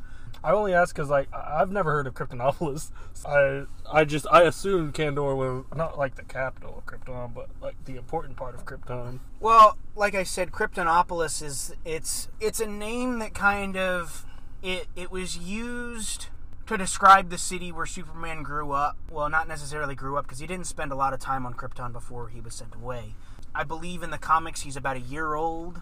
I 0.42 0.52
only 0.52 0.72
ask 0.72 0.94
because 0.94 1.10
like 1.10 1.28
I've 1.34 1.70
never 1.70 1.90
heard 1.92 2.06
of 2.06 2.14
Kryptonopolis. 2.14 2.90
I 3.26 3.64
I 3.90 4.04
just 4.04 4.26
I 4.30 4.42
assumed 4.42 4.94
Kandor 4.94 5.36
was 5.36 5.64
not 5.76 5.98
like 5.98 6.16
the 6.16 6.24
capital 6.24 6.78
of 6.78 6.86
Krypton, 6.86 7.34
but 7.34 7.48
like 7.60 7.76
the 7.84 7.96
important 7.96 8.36
part 8.36 8.54
of 8.54 8.64
Krypton. 8.64 9.20
Well, 9.38 9.76
like 9.94 10.14
I 10.14 10.22
said, 10.22 10.52
Kryptonopolis 10.52 11.42
is 11.42 11.74
it's 11.84 12.28
it's 12.40 12.60
a 12.60 12.66
name 12.66 13.18
that 13.18 13.34
kind 13.34 13.76
of 13.76 14.26
it 14.62 14.86
it 14.96 15.10
was 15.10 15.36
used 15.36 16.28
to 16.66 16.78
describe 16.78 17.30
the 17.30 17.38
city 17.38 17.72
where 17.72 17.86
Superman 17.86 18.42
grew 18.42 18.72
up. 18.72 18.96
Well, 19.10 19.28
not 19.28 19.48
necessarily 19.48 19.94
grew 19.94 20.16
up 20.16 20.24
because 20.24 20.38
he 20.38 20.46
didn't 20.46 20.66
spend 20.66 20.92
a 20.92 20.94
lot 20.94 21.12
of 21.12 21.18
time 21.18 21.44
on 21.44 21.54
Krypton 21.54 21.92
before 21.92 22.28
he 22.28 22.40
was 22.40 22.54
sent 22.54 22.74
away. 22.74 23.16
I 23.52 23.64
believe 23.64 24.04
in 24.04 24.10
the 24.10 24.18
comics 24.18 24.60
he's 24.60 24.76
about 24.76 24.96
a 24.96 25.00
year 25.00 25.34
old, 25.34 25.80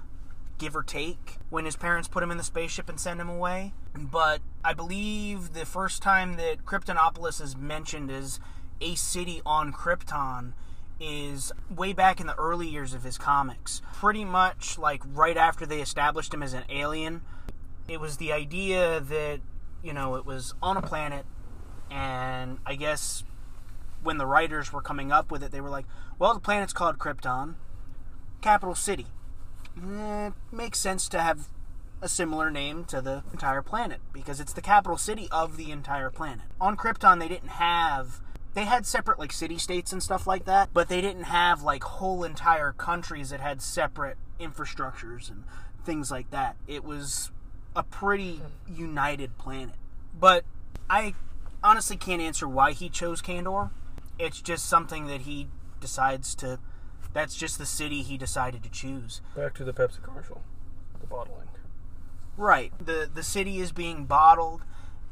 give 0.58 0.76
or 0.76 0.82
take, 0.82 1.38
when 1.50 1.64
his 1.64 1.76
parents 1.76 2.08
put 2.08 2.22
him 2.22 2.30
in 2.30 2.36
the 2.36 2.44
spaceship 2.44 2.88
and 2.88 3.00
send 3.00 3.20
him 3.20 3.28
away. 3.28 3.72
But 3.94 4.40
I 4.64 4.74
believe 4.74 5.54
the 5.54 5.64
first 5.64 6.02
time 6.02 6.36
that 6.36 6.64
Kryptonopolis 6.64 7.40
is 7.40 7.56
mentioned 7.56 8.10
as 8.10 8.40
a 8.80 8.94
city 8.94 9.40
on 9.46 9.72
Krypton 9.72 10.52
is 11.00 11.52
way 11.74 11.92
back 11.92 12.20
in 12.20 12.26
the 12.26 12.34
early 12.36 12.68
years 12.68 12.92
of 12.92 13.04
his 13.04 13.16
comics. 13.16 13.82
Pretty 13.94 14.24
much 14.24 14.78
like 14.78 15.02
right 15.06 15.36
after 15.36 15.64
they 15.64 15.80
established 15.80 16.34
him 16.34 16.42
as 16.42 16.52
an 16.52 16.64
alien. 16.68 17.22
It 17.88 18.00
was 18.00 18.16
the 18.16 18.32
idea 18.32 19.00
that 19.00 19.40
you 19.82 19.92
know, 19.92 20.16
it 20.16 20.26
was 20.26 20.54
on 20.62 20.76
a 20.76 20.82
planet, 20.82 21.24
and 21.90 22.58
I 22.66 22.74
guess 22.74 23.24
when 24.02 24.18
the 24.18 24.26
writers 24.26 24.72
were 24.72 24.82
coming 24.82 25.12
up 25.12 25.30
with 25.30 25.42
it, 25.42 25.50
they 25.50 25.60
were 25.60 25.70
like, 25.70 25.86
well, 26.18 26.34
the 26.34 26.40
planet's 26.40 26.72
called 26.72 26.98
Krypton, 26.98 27.54
capital 28.40 28.74
city. 28.74 29.06
Eh, 29.86 30.30
makes 30.50 30.78
sense 30.78 31.08
to 31.08 31.20
have 31.20 31.48
a 32.00 32.08
similar 32.08 32.50
name 32.50 32.84
to 32.84 33.00
the 33.00 33.22
entire 33.32 33.62
planet 33.62 34.00
because 34.12 34.40
it's 34.40 34.52
the 34.52 34.60
capital 34.60 34.96
city 34.96 35.28
of 35.30 35.56
the 35.56 35.70
entire 35.70 36.10
planet. 36.10 36.46
On 36.60 36.76
Krypton, 36.76 37.18
they 37.20 37.28
didn't 37.28 37.50
have. 37.50 38.20
They 38.54 38.64
had 38.64 38.86
separate 38.86 39.18
like 39.18 39.32
city 39.32 39.58
states 39.58 39.92
and 39.92 40.02
stuff 40.02 40.26
like 40.26 40.44
that, 40.46 40.70
but 40.72 40.88
they 40.88 41.00
didn't 41.00 41.24
have 41.24 41.62
like 41.62 41.84
whole 41.84 42.24
entire 42.24 42.72
countries 42.72 43.30
that 43.30 43.40
had 43.40 43.60
separate 43.62 44.16
infrastructures 44.40 45.30
and 45.30 45.44
things 45.84 46.10
like 46.10 46.30
that. 46.30 46.56
It 46.66 46.84
was 46.84 47.30
a 47.76 47.82
pretty 47.82 48.40
united 48.68 49.38
planet. 49.38 49.76
But 50.18 50.44
I 50.88 51.14
honestly 51.62 51.96
can't 51.96 52.22
answer 52.22 52.48
why 52.48 52.72
he 52.72 52.88
chose 52.88 53.20
Kandor. 53.22 53.70
It's 54.18 54.40
just 54.40 54.66
something 54.66 55.06
that 55.06 55.22
he 55.22 55.48
decides 55.80 56.34
to. 56.36 56.58
That's 57.12 57.34
just 57.34 57.58
the 57.58 57.66
city 57.66 58.02
he 58.02 58.16
decided 58.16 58.62
to 58.62 58.70
choose. 58.70 59.20
Back 59.34 59.54
to 59.54 59.64
the 59.64 59.72
Pepsi 59.72 60.02
commercial, 60.02 60.42
the 61.00 61.06
bottling. 61.06 61.48
Right. 62.36 62.72
the 62.78 63.10
The 63.12 63.22
city 63.22 63.58
is 63.58 63.72
being 63.72 64.04
bottled, 64.04 64.62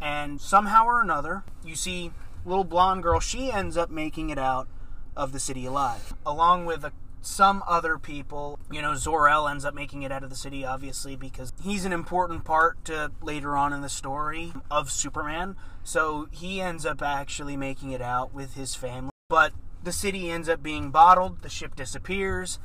and 0.01 0.41
somehow 0.41 0.85
or 0.87 1.01
another, 1.01 1.43
you 1.65 1.75
see 1.75 2.13
little 2.45 2.65
blonde 2.65 3.03
girl. 3.03 3.19
She 3.19 3.51
ends 3.51 3.77
up 3.77 3.91
making 3.91 4.31
it 4.31 4.39
out 4.39 4.69
of 5.17 5.33
the 5.33 5.41
city 5.41 5.67
alive, 5.67 6.15
along 6.25 6.67
with 6.67 6.85
a 6.85 6.93
some 7.27 7.65
other 7.67 7.99
people. 7.99 8.59
You 8.71 8.81
know, 8.81 8.95
Zor-El 8.95 9.49
ends 9.49 9.65
up 9.65 9.75
making 9.75 10.03
it 10.03 10.13
out 10.13 10.23
of 10.23 10.31
the 10.31 10.37
city, 10.37 10.65
obviously, 10.65 11.17
because 11.17 11.53
he's 11.61 11.85
an 11.85 11.93
important 11.93 12.45
part 12.45 12.85
to 12.85 13.11
later 13.21 13.57
on 13.57 13.73
in 13.73 13.81
the 13.81 13.89
story 13.89 14.53
of 14.71 14.91
Superman. 14.91 15.57
So 15.83 16.29
he 16.31 16.61
ends 16.61 16.87
up 16.87 17.03
actually 17.03 17.57
making 17.57 17.91
it 17.91 18.01
out 18.01 18.33
with 18.33 18.55
his 18.55 18.75
family. 18.77 19.11
But 19.29 19.53
the 19.87 19.93
city 19.93 20.33
ends 20.33 20.49
up 20.49 20.65
being 20.65 20.91
bottled, 20.91 21.43
the 21.43 21.49
ship 21.49 21.77
disappears. 21.77 22.59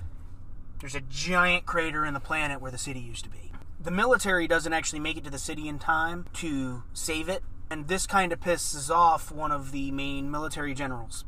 There's 0.80 0.96
a 0.96 1.02
giant 1.02 1.68
crater 1.68 2.04
in 2.04 2.16
the 2.16 2.20
planet 2.20 2.60
where 2.60 2.72
the 2.72 2.80
city 2.80 3.00
used 3.00 3.24
to 3.26 3.30
be. 3.30 3.52
The 3.80 3.92
military 3.92 4.48
doesn't 4.48 4.74
actually 4.74 5.02
make 5.02 5.18
it 5.18 5.24
to 5.26 5.30
the 5.30 5.38
city 5.38 5.68
in 5.68 5.78
time 5.78 6.26
to 6.34 6.82
save 6.94 7.30
it, 7.30 7.44
and 7.70 7.88
this 7.88 8.08
kind 8.08 8.34
of 8.34 8.40
pisses 8.40 8.90
off 8.90 9.32
one 9.32 9.52
of 9.52 9.72
the 9.72 9.92
main 9.92 10.32
military 10.32 10.74
generals 10.74 11.24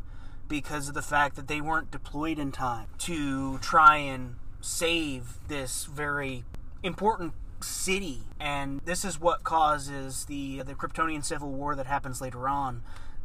because 0.47 0.87
of 0.87 0.95
the 0.95 1.03
fact 1.03 1.35
that 1.35 1.47
they 1.47 1.61
weren't 1.61 1.91
deployed 1.91 2.39
in 2.39 2.51
time 2.51 2.87
to 2.97 3.59
try 3.59 3.97
and 3.97 4.37
save 4.61 5.37
this 5.47 5.85
very 5.85 6.43
important 6.81 7.33
city 7.61 8.23
and 8.39 8.81
this 8.83 9.05
is 9.05 9.21
what 9.21 9.43
causes 9.43 10.25
the 10.25 10.61
the 10.63 10.73
Kryptonian 10.73 11.23
civil 11.23 11.49
war 11.49 11.75
that 11.75 11.85
happens 11.85 12.19
later 12.19 12.49
on 12.49 12.81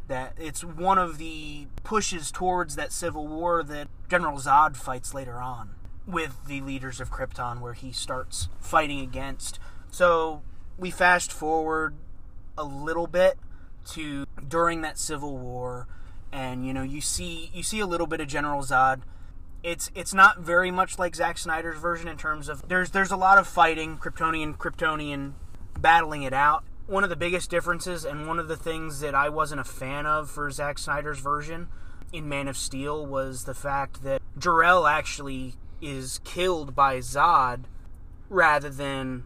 that 0.09 0.33
it's 0.37 0.63
one 0.63 0.97
of 0.97 1.17
the 1.17 1.67
pushes 1.83 2.31
towards 2.31 2.75
that 2.75 2.91
civil 2.91 3.25
war 3.25 3.63
that 3.63 3.87
General 4.09 4.37
Zod 4.37 4.75
fights 4.75 5.13
later 5.13 5.37
on 5.37 5.71
with 6.05 6.35
the 6.47 6.61
leaders 6.61 6.99
of 6.99 7.11
Krypton 7.11 7.61
where 7.61 7.73
he 7.73 7.91
starts 7.91 8.49
fighting 8.59 8.99
against 8.99 9.59
so 9.91 10.41
we 10.77 10.91
fast 10.91 11.31
forward 11.31 11.95
a 12.57 12.63
little 12.63 13.07
bit 13.07 13.37
to 13.91 14.25
during 14.47 14.81
that 14.81 14.97
civil 14.97 15.37
war 15.37 15.87
and 16.31 16.65
you 16.65 16.73
know 16.73 16.83
you 16.83 17.01
see 17.01 17.49
you 17.53 17.63
see 17.63 17.79
a 17.79 17.87
little 17.87 18.07
bit 18.07 18.19
of 18.19 18.27
General 18.27 18.61
Zod. 18.61 19.01
It's 19.63 19.91
it's 19.95 20.13
not 20.13 20.39
very 20.39 20.71
much 20.71 20.97
like 20.97 21.15
Zack 21.15 21.37
Snyder's 21.37 21.79
version 21.79 22.07
in 22.07 22.17
terms 22.17 22.47
of 22.49 22.67
there's 22.67 22.91
there's 22.91 23.11
a 23.11 23.17
lot 23.17 23.37
of 23.37 23.47
fighting, 23.47 23.97
Kryptonian 23.97 24.57
Kryptonian 24.57 25.33
battling 25.77 26.23
it 26.23 26.33
out. 26.33 26.63
One 26.89 27.03
of 27.03 27.11
the 27.11 27.15
biggest 27.15 27.51
differences 27.51 28.03
and 28.03 28.27
one 28.27 28.39
of 28.39 28.47
the 28.47 28.57
things 28.57 28.99
that 29.01 29.13
I 29.13 29.29
wasn't 29.29 29.61
a 29.61 29.63
fan 29.63 30.07
of 30.07 30.27
for 30.27 30.49
Zack 30.49 30.79
Snyder's 30.79 31.19
version 31.19 31.67
in 32.11 32.27
Man 32.27 32.47
of 32.47 32.57
Steel 32.57 33.05
was 33.05 33.43
the 33.43 33.53
fact 33.53 34.01
that 34.01 34.23
Jor-El 34.35 34.87
actually 34.87 35.53
is 35.83 36.19
killed 36.23 36.73
by 36.73 36.97
Zod 36.97 37.65
rather 38.27 38.71
than 38.71 39.25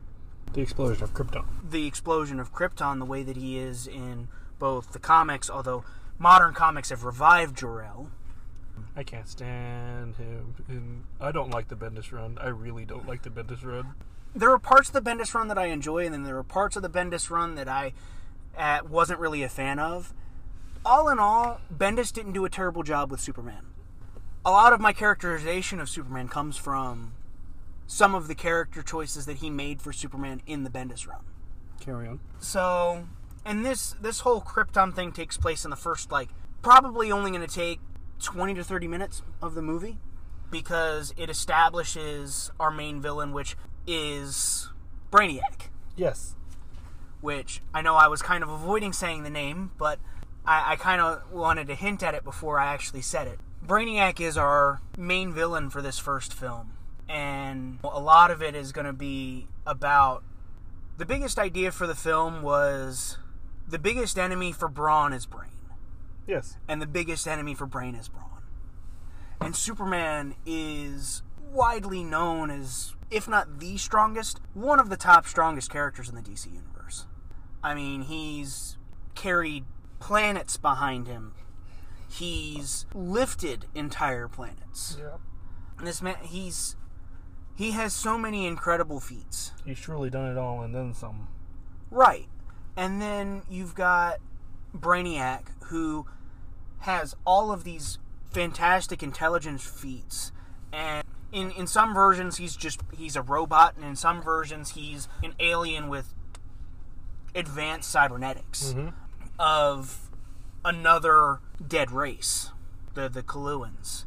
the 0.51 0.59
explosion 0.59 1.05
of 1.05 1.13
Krypton. 1.13 1.45
The 1.69 1.87
explosion 1.87 2.37
of 2.37 2.53
Krypton, 2.53 2.99
the 2.99 3.05
way 3.05 3.23
that 3.23 3.37
he 3.37 3.57
is 3.57 3.87
in 3.87 4.27
both 4.59 4.91
the 4.91 4.99
comics, 4.99 5.49
although 5.49 5.85
modern 6.19 6.53
comics 6.53 6.89
have 6.89 7.05
revived 7.05 7.57
Jor-El. 7.57 8.09
I 8.93 9.03
can't 9.03 9.29
stand 9.29 10.17
him. 10.17 10.55
And 10.67 11.03
I 11.21 11.31
don't 11.31 11.51
like 11.51 11.69
the 11.69 11.77
Bendis 11.77 12.11
run. 12.11 12.37
I 12.41 12.47
really 12.47 12.83
don't 12.83 13.07
like 13.07 13.21
the 13.21 13.29
Bendis 13.29 13.63
run. 13.63 13.93
There 14.35 14.51
are 14.51 14.59
parts 14.59 14.89
of 14.89 14.93
the 14.93 15.01
Bendis 15.01 15.33
run 15.33 15.47
that 15.49 15.57
I 15.57 15.67
enjoy, 15.67 16.05
and 16.05 16.13
then 16.13 16.23
there 16.23 16.37
are 16.37 16.43
parts 16.43 16.75
of 16.75 16.81
the 16.81 16.89
Bendis 16.89 17.29
run 17.29 17.55
that 17.55 17.67
I 17.67 17.93
uh, 18.57 18.79
wasn't 18.87 19.19
really 19.19 19.43
a 19.43 19.49
fan 19.49 19.79
of. 19.79 20.13
All 20.85 21.07
in 21.09 21.19
all, 21.19 21.61
Bendis 21.73 22.11
didn't 22.11 22.33
do 22.33 22.43
a 22.43 22.49
terrible 22.49 22.83
job 22.83 23.11
with 23.11 23.19
Superman. 23.19 23.65
A 24.45 24.51
lot 24.51 24.73
of 24.73 24.81
my 24.81 24.91
characterization 24.91 25.79
of 25.79 25.87
Superman 25.87 26.27
comes 26.27 26.57
from 26.57 27.13
some 27.87 28.15
of 28.15 28.27
the 28.27 28.35
character 28.35 28.81
choices 28.81 29.25
that 29.25 29.37
he 29.37 29.49
made 29.49 29.81
for 29.81 29.93
Superman 29.93 30.41
in 30.45 30.63
the 30.63 30.69
Bendis 30.69 31.07
run. 31.07 31.21
Carry 31.79 32.07
on. 32.07 32.19
So, 32.39 33.07
and 33.45 33.65
this 33.65 33.95
this 34.01 34.21
whole 34.21 34.41
Krypton 34.41 34.93
thing 34.95 35.11
takes 35.11 35.37
place 35.37 35.63
in 35.63 35.69
the 35.69 35.77
first 35.77 36.11
like 36.11 36.29
probably 36.61 37.11
only 37.11 37.31
going 37.31 37.45
to 37.45 37.53
take 37.53 37.79
20 38.21 38.53
to 38.55 38.63
30 38.63 38.87
minutes 38.87 39.21
of 39.41 39.53
the 39.53 39.61
movie 39.61 39.97
because 40.49 41.13
it 41.17 41.29
establishes 41.29 42.51
our 42.59 42.71
main 42.71 43.01
villain 43.01 43.33
which 43.33 43.55
is 43.87 44.69
Brainiac. 45.11 45.69
Yes. 45.95 46.35
Which 47.21 47.61
I 47.73 47.81
know 47.81 47.95
I 47.95 48.07
was 48.07 48.21
kind 48.21 48.43
of 48.43 48.49
avoiding 48.49 48.93
saying 48.93 49.23
the 49.23 49.29
name, 49.29 49.71
but 49.77 49.99
I, 50.45 50.73
I 50.73 50.75
kind 50.75 51.01
of 51.01 51.31
wanted 51.31 51.67
to 51.67 51.75
hint 51.75 52.03
at 52.03 52.13
it 52.13 52.23
before 52.23 52.59
I 52.59 52.73
actually 52.73 53.01
said 53.01 53.27
it. 53.27 53.39
Brainiac 53.65 54.19
is 54.19 54.37
our 54.37 54.81
main 54.97 55.31
villain 55.31 55.69
for 55.69 55.81
this 55.81 55.97
first 55.97 56.33
film, 56.33 56.73
and 57.07 57.79
a 57.83 57.99
lot 57.99 58.29
of 58.29 58.41
it 58.41 58.55
is 58.55 58.71
going 58.71 58.85
to 58.85 58.93
be 58.93 59.47
about. 59.65 60.23
The 60.97 61.05
biggest 61.05 61.39
idea 61.39 61.71
for 61.71 61.87
the 61.87 61.95
film 61.95 62.41
was 62.41 63.17
the 63.67 63.79
biggest 63.79 64.19
enemy 64.19 64.51
for 64.51 64.67
Brawn 64.67 65.13
is 65.13 65.25
Brain. 65.25 65.49
Yes. 66.27 66.57
And 66.67 66.81
the 66.81 66.87
biggest 66.87 67.27
enemy 67.27 67.55
for 67.55 67.65
Brain 67.65 67.95
is 67.95 68.09
Brawn. 68.09 68.43
And 69.41 69.55
Superman 69.55 70.35
is 70.45 71.21
widely 71.53 72.03
known 72.03 72.49
as, 72.49 72.95
if 73.09 73.27
not 73.27 73.59
the 73.59 73.77
strongest, 73.77 74.41
one 74.53 74.79
of 74.79 74.89
the 74.89 74.97
top 74.97 75.25
strongest 75.27 75.69
characters 75.69 76.09
in 76.09 76.15
the 76.15 76.21
DC 76.21 76.51
universe. 76.51 77.05
I 77.63 77.75
mean, 77.75 78.03
he's 78.03 78.77
carried 79.15 79.65
planets 79.99 80.57
behind 80.57 81.07
him. 81.07 81.33
He's 82.09 82.85
lifted 82.93 83.65
entire 83.73 84.27
planets. 84.27 84.97
And 85.77 85.87
this 85.87 86.01
man, 86.01 86.17
he's 86.21 86.75
he 87.55 87.71
has 87.71 87.93
so 87.93 88.17
many 88.17 88.45
incredible 88.45 88.99
feats. 88.99 89.51
He's 89.65 89.79
truly 89.79 90.09
done 90.09 90.31
it 90.31 90.37
all 90.37 90.61
and 90.61 90.73
then 90.73 90.93
some. 90.93 91.27
Right. 91.91 92.27
And 92.75 93.01
then 93.01 93.43
you've 93.49 93.75
got 93.75 94.19
Brainiac, 94.75 95.43
who 95.65 96.07
has 96.79 97.15
all 97.25 97.51
of 97.51 97.63
these 97.63 97.99
fantastic 98.31 99.03
intelligence 99.03 99.63
feats. 99.63 100.31
And 100.71 101.03
in, 101.33 101.51
in 101.51 101.67
some 101.67 101.93
versions, 101.93 102.37
he's 102.37 102.55
just 102.55 102.81
he's 102.97 103.15
a 103.15 103.21
robot, 103.21 103.75
and 103.75 103.83
in 103.85 103.95
some 103.95 104.21
versions, 104.21 104.71
he's 104.71 105.07
an 105.23 105.33
alien 105.39 105.89
with 105.89 106.13
advanced 107.35 107.89
cybernetics 107.89 108.73
Mm-hmm. 108.73 108.89
of 109.39 110.09
another 110.63 111.39
dead 111.65 111.91
race, 111.91 112.51
the 112.93 113.09
the 113.09 113.23
Coluans. 113.23 114.05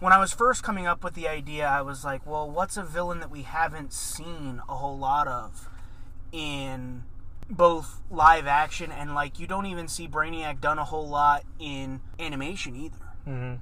When 0.00 0.12
I 0.12 0.18
was 0.18 0.32
first 0.32 0.62
coming 0.62 0.86
up 0.86 1.02
with 1.02 1.14
the 1.14 1.26
idea, 1.28 1.66
I 1.66 1.82
was 1.82 2.04
like, 2.04 2.24
well, 2.24 2.48
what's 2.48 2.76
a 2.76 2.84
villain 2.84 3.18
that 3.20 3.30
we 3.30 3.42
haven't 3.42 3.92
seen 3.92 4.62
a 4.68 4.76
whole 4.76 4.96
lot 4.96 5.26
of 5.26 5.68
in 6.30 7.02
both 7.50 8.00
live 8.10 8.46
action 8.46 8.92
and 8.92 9.14
like 9.14 9.38
you 9.40 9.46
don't 9.46 9.64
even 9.66 9.88
see 9.88 10.06
Brainiac 10.06 10.60
done 10.60 10.78
a 10.78 10.84
whole 10.84 11.08
lot 11.08 11.44
in 11.58 12.00
animation 12.20 12.76
either. 12.76 12.98
Mm-hmm. 13.26 13.54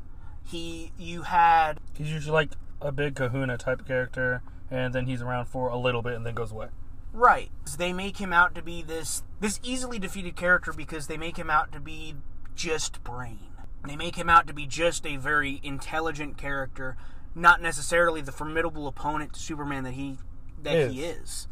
He 0.44 0.92
you 0.98 1.22
had 1.22 1.80
He's 1.94 2.10
usually 2.12 2.32
like 2.32 2.50
a 2.80 2.92
big 2.92 3.14
kahuna 3.14 3.58
type 3.58 3.86
character, 3.86 4.42
and 4.70 4.94
then 4.94 5.06
he's 5.06 5.22
around 5.22 5.46
for 5.46 5.68
a 5.68 5.76
little 5.76 6.02
bit 6.02 6.14
and 6.14 6.26
then 6.26 6.34
goes 6.34 6.52
away. 6.52 6.68
right. 7.12 7.50
They 7.78 7.92
make 7.92 8.18
him 8.18 8.32
out 8.32 8.54
to 8.54 8.62
be 8.62 8.82
this 8.82 9.22
this 9.40 9.60
easily 9.62 9.98
defeated 9.98 10.36
character 10.36 10.72
because 10.72 11.06
they 11.08 11.16
make 11.16 11.36
him 11.36 11.50
out 11.50 11.72
to 11.72 11.80
be 11.80 12.14
just 12.54 13.02
brain. 13.04 13.38
They 13.86 13.96
make 13.96 14.16
him 14.16 14.30
out 14.30 14.46
to 14.46 14.54
be 14.54 14.66
just 14.66 15.06
a 15.06 15.16
very 15.16 15.60
intelligent 15.62 16.36
character, 16.38 16.96
not 17.34 17.60
necessarily 17.60 18.20
the 18.20 18.32
formidable 18.32 18.86
opponent 18.86 19.34
to 19.34 19.40
Superman 19.40 19.84
that 19.84 19.92
he 19.94 20.18
that 20.62 20.90
he 20.90 21.04
is. 21.04 21.48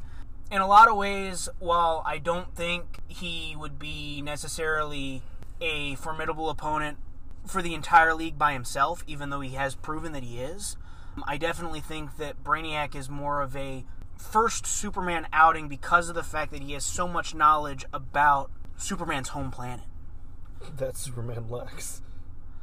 In 0.50 0.61
a 0.61 0.66
lot 0.66 0.88
of 0.88 0.97
ways, 0.97 1.49
while 1.59 2.02
I 2.07 2.19
don't 2.19 2.54
think 2.54 3.00
he 3.09 3.54
would 3.59 3.78
be 3.78 4.23
necessarily 4.23 5.23
a 5.61 5.95
formidable 5.97 6.50
opponent 6.50 6.99
for 7.47 7.62
the 7.62 7.75
entire 7.75 8.14
league 8.14 8.38
by 8.38 8.52
himself, 8.52 9.04
even 9.07 9.31
though 9.31 9.40
he 9.40 9.54
has 9.54 9.75
proven 9.75 10.12
that 10.12 10.23
he 10.23 10.40
is, 10.40 10.76
I 11.26 11.37
definitely 11.37 11.80
think 11.80 12.16
that 12.16 12.42
Brainiac 12.42 12.94
is 12.94 13.09
more 13.09 13.40
of 13.40 13.56
a 13.56 13.85
first 14.16 14.66
Superman 14.66 15.26
outing 15.33 15.68
because 15.68 16.09
of 16.09 16.14
the 16.14 16.23
fact 16.23 16.50
that 16.52 16.62
he 16.62 16.73
has 16.73 16.85
so 16.85 17.06
much 17.06 17.35
knowledge 17.35 17.85
about 17.92 18.50
Superman's 18.76 19.28
home 19.28 19.50
planet. 19.50 19.85
That's 20.76 21.00
Superman 21.00 21.49
Lex. 21.49 22.02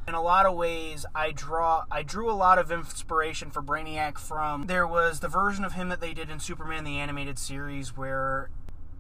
In 0.08 0.16
a 0.16 0.22
lot 0.22 0.46
of 0.46 0.56
ways, 0.56 1.06
I 1.14 1.32
draw 1.32 1.84
I 1.92 2.02
drew 2.02 2.30
a 2.30 2.34
lot 2.34 2.58
of 2.58 2.72
inspiration 2.72 3.52
for 3.52 3.62
Brainiac 3.62 4.18
from 4.18 4.64
there 4.64 4.88
was 4.88 5.20
the 5.20 5.28
version 5.28 5.64
of 5.64 5.74
him 5.74 5.90
that 5.90 6.02
they 6.02 6.14
did 6.14 6.30
in 6.30 6.40
Superman 6.40 6.84
the 6.84 6.98
animated 6.98 7.38
series 7.38 7.96
where 7.96 8.50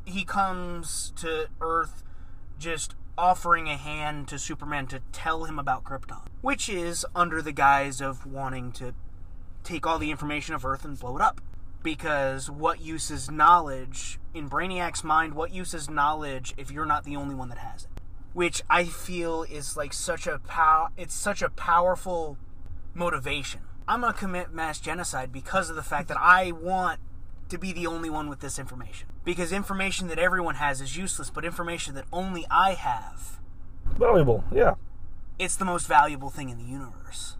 he 0.05 0.23
comes 0.23 1.11
to 1.17 1.47
Earth 1.59 2.03
just 2.59 2.95
offering 3.17 3.67
a 3.67 3.77
hand 3.77 4.27
to 4.27 4.39
Superman 4.39 4.87
to 4.87 5.01
tell 5.11 5.45
him 5.45 5.59
about 5.59 5.83
Krypton, 5.83 6.27
which 6.41 6.69
is 6.69 7.05
under 7.15 7.41
the 7.41 7.51
guise 7.51 7.99
of 7.99 8.25
wanting 8.25 8.71
to 8.73 8.93
take 9.63 9.85
all 9.85 9.99
the 9.99 10.11
information 10.11 10.55
of 10.55 10.65
Earth 10.65 10.85
and 10.85 10.97
blow 10.99 11.15
it 11.15 11.21
up. 11.21 11.41
Because 11.83 12.49
what 12.49 12.79
use 12.79 13.09
is 13.09 13.31
knowledge 13.31 14.19
in 14.33 14.49
Brainiac's 14.49 15.03
mind? 15.03 15.33
What 15.33 15.51
use 15.51 15.73
is 15.73 15.89
knowledge 15.89 16.53
if 16.57 16.71
you're 16.71 16.85
not 16.85 17.03
the 17.03 17.15
only 17.15 17.33
one 17.33 17.49
that 17.49 17.57
has 17.57 17.85
it? 17.85 17.89
Which 18.33 18.61
I 18.69 18.85
feel 18.85 19.43
is 19.43 19.75
like 19.75 19.93
such 19.93 20.27
a 20.27 20.39
pow. 20.39 20.89
It's 20.95 21.15
such 21.15 21.41
a 21.41 21.49
powerful 21.49 22.37
motivation. 22.93 23.61
I'm 23.87 24.01
gonna 24.01 24.13
commit 24.13 24.53
mass 24.53 24.79
genocide 24.79 25.31
because 25.31 25.69
of 25.69 25.75
the 25.75 25.81
fact 25.81 26.07
that 26.09 26.17
I 26.19 26.51
want 26.51 26.99
to 27.49 27.57
be 27.57 27.73
the 27.73 27.87
only 27.87 28.09
one 28.09 28.29
with 28.29 28.39
this 28.39 28.57
information. 28.57 29.09
Because 29.25 29.51
information 29.51 30.07
that 30.07 30.19
everyone 30.19 30.55
has 30.55 30.81
is 30.81 30.95
useless, 30.95 31.29
but 31.29 31.43
information 31.43 31.95
that 31.95 32.05
only 32.13 32.45
I 32.49 32.73
have 32.73 33.39
Valuable, 33.97 34.43
yeah. 34.51 34.75
it's 35.37 35.55
the 35.55 35.65
most 35.65 35.87
valuable 35.87 36.29
thing 36.29 36.49
in 36.49 36.57
the 36.57 36.63
universe. 36.63 37.35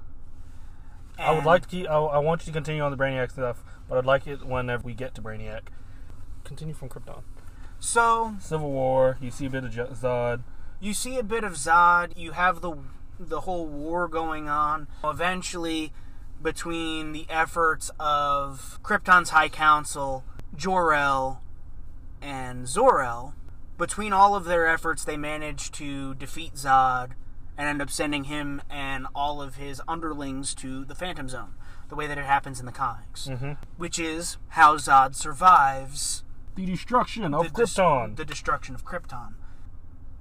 I 1.21 1.31
would 1.33 1.45
like 1.45 1.63
to 1.63 1.67
keep. 1.67 1.87
I, 1.89 1.95
I 1.97 2.17
want 2.19 2.41
you 2.41 2.45
to 2.47 2.51
continue 2.51 2.81
on 2.81 2.91
the 2.91 2.97
Brainiac 2.97 3.31
stuff, 3.31 3.63
but 3.87 3.97
I'd 3.97 4.05
like 4.05 4.27
it 4.27 4.45
whenever 4.45 4.83
we 4.83 4.93
get 4.93 5.15
to 5.15 5.21
Brainiac. 5.21 5.61
Continue 6.43 6.73
from 6.73 6.89
Krypton. 6.89 7.21
So 7.79 8.35
Civil 8.39 8.71
War. 8.71 9.17
You 9.21 9.31
see 9.31 9.45
a 9.45 9.49
bit 9.49 9.63
of 9.63 9.71
J- 9.71 9.85
Zod. 9.85 10.41
you 10.79 10.93
see 10.93 11.17
a 11.17 11.23
bit 11.23 11.43
of 11.43 11.53
Zod. 11.53 12.13
You 12.15 12.31
have 12.31 12.61
the 12.61 12.75
the 13.19 13.41
whole 13.41 13.67
war 13.67 14.07
going 14.07 14.49
on. 14.49 14.87
Eventually, 15.03 15.93
between 16.41 17.11
the 17.11 17.25
efforts 17.29 17.91
of 17.99 18.79
Krypton's 18.83 19.29
High 19.29 19.49
Council, 19.49 20.23
Jor-El, 20.55 21.41
and 22.21 22.67
Zor-El, 22.67 23.35
between 23.77 24.11
all 24.11 24.35
of 24.35 24.45
their 24.45 24.67
efforts, 24.67 25.03
they 25.05 25.17
manage 25.17 25.71
to 25.73 26.15
defeat 26.15 26.55
Zod 26.55 27.11
and 27.61 27.69
end 27.69 27.79
up 27.79 27.91
sending 27.91 28.23
him 28.23 28.59
and 28.71 29.05
all 29.13 29.39
of 29.39 29.53
his 29.57 29.79
underlings 29.87 30.55
to 30.55 30.83
the 30.83 30.95
Phantom 30.95 31.29
Zone, 31.29 31.53
the 31.89 31.95
way 31.95 32.07
that 32.07 32.17
it 32.17 32.25
happens 32.25 32.59
in 32.59 32.65
the 32.65 32.71
comics, 32.71 33.27
Mm-hmm. 33.27 33.51
which 33.77 33.99
is 33.99 34.37
how 34.49 34.77
Zod 34.77 35.13
survives 35.13 36.23
The 36.55 36.65
destruction 36.65 37.23
of 37.35 37.43
the, 37.43 37.49
dis- 37.61 37.75
Krypton. 37.75 38.15
the 38.15 38.25
destruction 38.25 38.73
of 38.73 38.83
Krypton. 38.83 39.35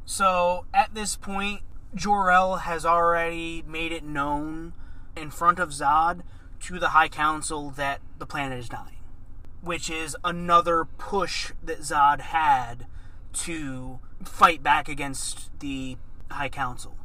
So 0.05 0.67
at 0.75 0.95
this 0.95 1.17
point, 1.17 1.63
Jor-El 1.95 2.57
has 2.57 2.85
already 2.85 3.65
made 3.67 3.91
it 3.93 4.05
known 4.05 4.75
in 5.17 5.31
front 5.31 5.59
of 5.59 5.71
Zod 5.71 6.21
to 6.61 6.79
the 6.79 6.89
High 6.91 7.09
Council 7.09 7.71
that 7.71 8.03
the 8.19 8.27
planet 8.27 8.59
is 8.59 8.69
dying, 8.69 8.99
which 9.63 9.89
is 9.89 10.15
another 10.23 10.85
push 10.85 11.53
that 11.63 11.81
Zod 11.81 12.21
had 12.21 12.85
to 13.33 13.99
fight 14.23 14.63
back 14.63 14.91
against 14.91 15.59
the 15.61 15.97
High 16.31 16.51
Council 16.51 16.97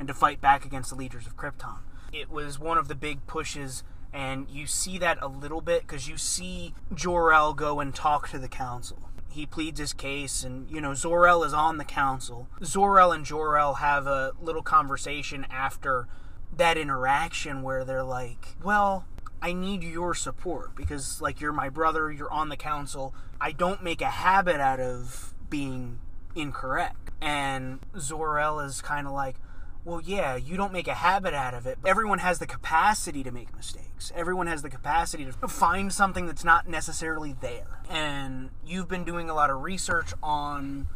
and 0.00 0.08
to 0.08 0.14
fight 0.14 0.40
back 0.40 0.64
against 0.64 0.90
the 0.90 0.96
leaders 0.96 1.26
of 1.26 1.36
Krypton. 1.36 1.76
It 2.10 2.30
was 2.30 2.58
one 2.58 2.78
of 2.78 2.88
the 2.88 2.94
big 2.94 3.26
pushes, 3.26 3.84
and 4.12 4.48
you 4.50 4.66
see 4.66 4.98
that 4.98 5.18
a 5.20 5.28
little 5.28 5.60
bit 5.60 5.82
because 5.82 6.08
you 6.08 6.16
see 6.16 6.74
Jor-El 6.92 7.52
go 7.52 7.78
and 7.78 7.94
talk 7.94 8.28
to 8.30 8.38
the 8.38 8.48
council. 8.48 9.10
He 9.28 9.46
pleads 9.46 9.78
his 9.78 9.92
case, 9.92 10.42
and 10.42 10.68
you 10.68 10.80
know 10.80 10.94
Zor-El 10.94 11.44
is 11.44 11.54
on 11.54 11.76
the 11.76 11.84
council. 11.84 12.48
Zor-El 12.64 13.12
and 13.12 13.24
Jor-El 13.24 13.74
have 13.74 14.08
a 14.08 14.32
little 14.40 14.62
conversation 14.62 15.46
after 15.50 16.08
that 16.56 16.76
interaction 16.76 17.62
where 17.62 17.84
they're 17.84 18.02
like, 18.02 18.56
"Well, 18.60 19.04
I 19.40 19.52
need 19.52 19.84
your 19.84 20.14
support 20.14 20.74
because 20.74 21.20
like 21.20 21.40
you're 21.40 21.52
my 21.52 21.68
brother, 21.68 22.10
you're 22.10 22.32
on 22.32 22.48
the 22.48 22.56
council. 22.56 23.14
I 23.40 23.52
don't 23.52 23.84
make 23.84 24.00
a 24.00 24.10
habit 24.10 24.60
out 24.60 24.80
of 24.80 25.34
being 25.48 26.00
incorrect." 26.34 27.10
And 27.20 27.80
Zor-El 27.96 28.60
is 28.60 28.80
kind 28.80 29.06
of 29.06 29.12
like, 29.12 29.36
"Well, 29.84 30.00
yeah, 30.00 30.36
you 30.36 30.56
don't 30.56 30.72
make 30.72 30.88
a 30.88 30.94
habit 30.94 31.34
out 31.34 31.54
of 31.54 31.66
it. 31.66 31.78
but 31.82 31.88
Everyone 31.88 32.18
has 32.18 32.38
the 32.38 32.46
capacity 32.46 33.22
to 33.22 33.30
make 33.30 33.54
mistakes. 33.54 34.12
Everyone 34.14 34.46
has 34.46 34.62
the 34.62 34.70
capacity 34.70 35.24
to 35.24 35.48
find 35.48 35.92
something 35.92 36.26
that's 36.26 36.44
not 36.44 36.68
necessarily 36.68 37.34
there." 37.40 37.80
And 37.88 38.50
you've 38.64 38.88
been 38.88 39.04
doing 39.04 39.30
a 39.30 39.34
lot 39.34 39.50
of 39.50 39.62
research 39.62 40.12
on 40.22 40.88